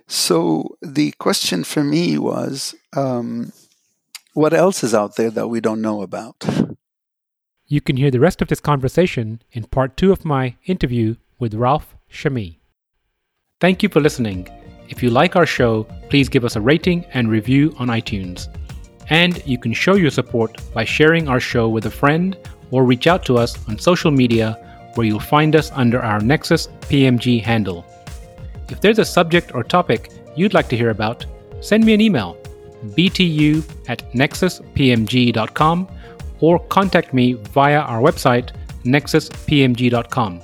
So 0.07 0.75
the 0.81 1.11
question 1.19 1.63
for 1.63 1.83
me 1.83 2.17
was 2.17 2.75
um, 2.97 3.53
what 4.33 4.53
else 4.53 4.83
is 4.83 4.95
out 4.95 5.15
there 5.15 5.29
that 5.29 5.47
we 5.47 5.61
don't 5.61 5.81
know 5.81 6.01
about? 6.01 6.43
You 7.67 7.81
can 7.81 7.97
hear 7.97 8.11
the 8.11 8.19
rest 8.19 8.41
of 8.41 8.47
this 8.47 8.59
conversation 8.59 9.41
in 9.51 9.63
part 9.65 9.95
two 9.95 10.11
of 10.11 10.25
my 10.25 10.55
interview 10.65 11.15
with 11.39 11.53
Ralph 11.53 11.95
Chami. 12.11 12.57
Thank 13.61 13.83
you 13.83 13.89
for 13.89 14.01
listening. 14.01 14.49
If 14.89 15.03
you 15.03 15.09
like 15.09 15.35
our 15.35 15.45
show, 15.45 15.83
please 16.09 16.29
give 16.29 16.45
us 16.45 16.55
a 16.55 16.61
rating 16.61 17.05
and 17.13 17.29
review 17.29 17.75
on 17.77 17.87
iTunes. 17.87 18.47
And 19.09 19.41
you 19.45 19.59
can 19.59 19.73
show 19.73 19.95
your 19.95 20.11
support 20.11 20.51
by 20.73 20.83
sharing 20.83 21.27
our 21.27 21.39
show 21.39 21.69
with 21.69 21.85
a 21.85 21.91
friend 21.91 22.37
or 22.71 22.83
reach 22.83 23.07
out 23.07 23.25
to 23.25 23.37
us 23.37 23.57
on 23.67 23.77
social 23.77 24.11
media 24.11 24.59
where 24.95 25.05
you'll 25.05 25.19
find 25.19 25.55
us 25.55 25.71
under 25.73 25.99
our 26.01 26.19
Nexus 26.19 26.67
PMG 26.81 27.41
handle. 27.41 27.85
If 28.69 28.81
there's 28.81 28.99
a 28.99 29.05
subject 29.05 29.53
or 29.53 29.63
topic 29.63 30.11
you'd 30.35 30.53
like 30.53 30.69
to 30.69 30.77
hear 30.77 30.89
about, 30.89 31.25
send 31.61 31.85
me 31.85 31.93
an 31.93 32.01
email 32.01 32.37
btu 32.93 33.63
at 33.87 34.11
nexuspmg.com 34.13 35.87
or 36.39 36.59
contact 36.67 37.13
me 37.13 37.33
via 37.33 37.79
our 37.79 38.01
website, 38.01 38.51
nexuspmg.com. 38.83 40.41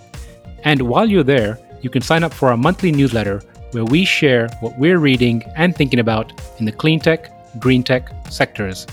And 0.64 0.82
while 0.82 1.10
you're 1.10 1.24
there, 1.24 1.60
you 1.82 1.90
can 1.90 2.02
sign 2.02 2.24
up 2.24 2.34
for 2.34 2.50
our 2.50 2.58
monthly 2.58 2.92
newsletter 2.92 3.42
where 3.72 3.86
we 3.86 4.06
share 4.06 4.48
what 4.60 4.78
we're 4.78 5.00
reading 5.00 5.44
and 5.56 5.76
thinking 5.76 6.00
about 6.00 6.34
in 6.60 6.66
the 6.66 6.72
clean 6.72 7.00
tech, 7.00 7.32
green 7.60 7.84
tech 7.84 8.10
sectors. 8.30 8.88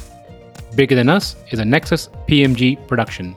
Bigger 0.75 0.95
Than 0.95 1.09
Us 1.09 1.37
is 1.51 1.59
a 1.59 1.65
Nexus 1.65 2.09
PMG 2.29 2.87
production. 2.87 3.35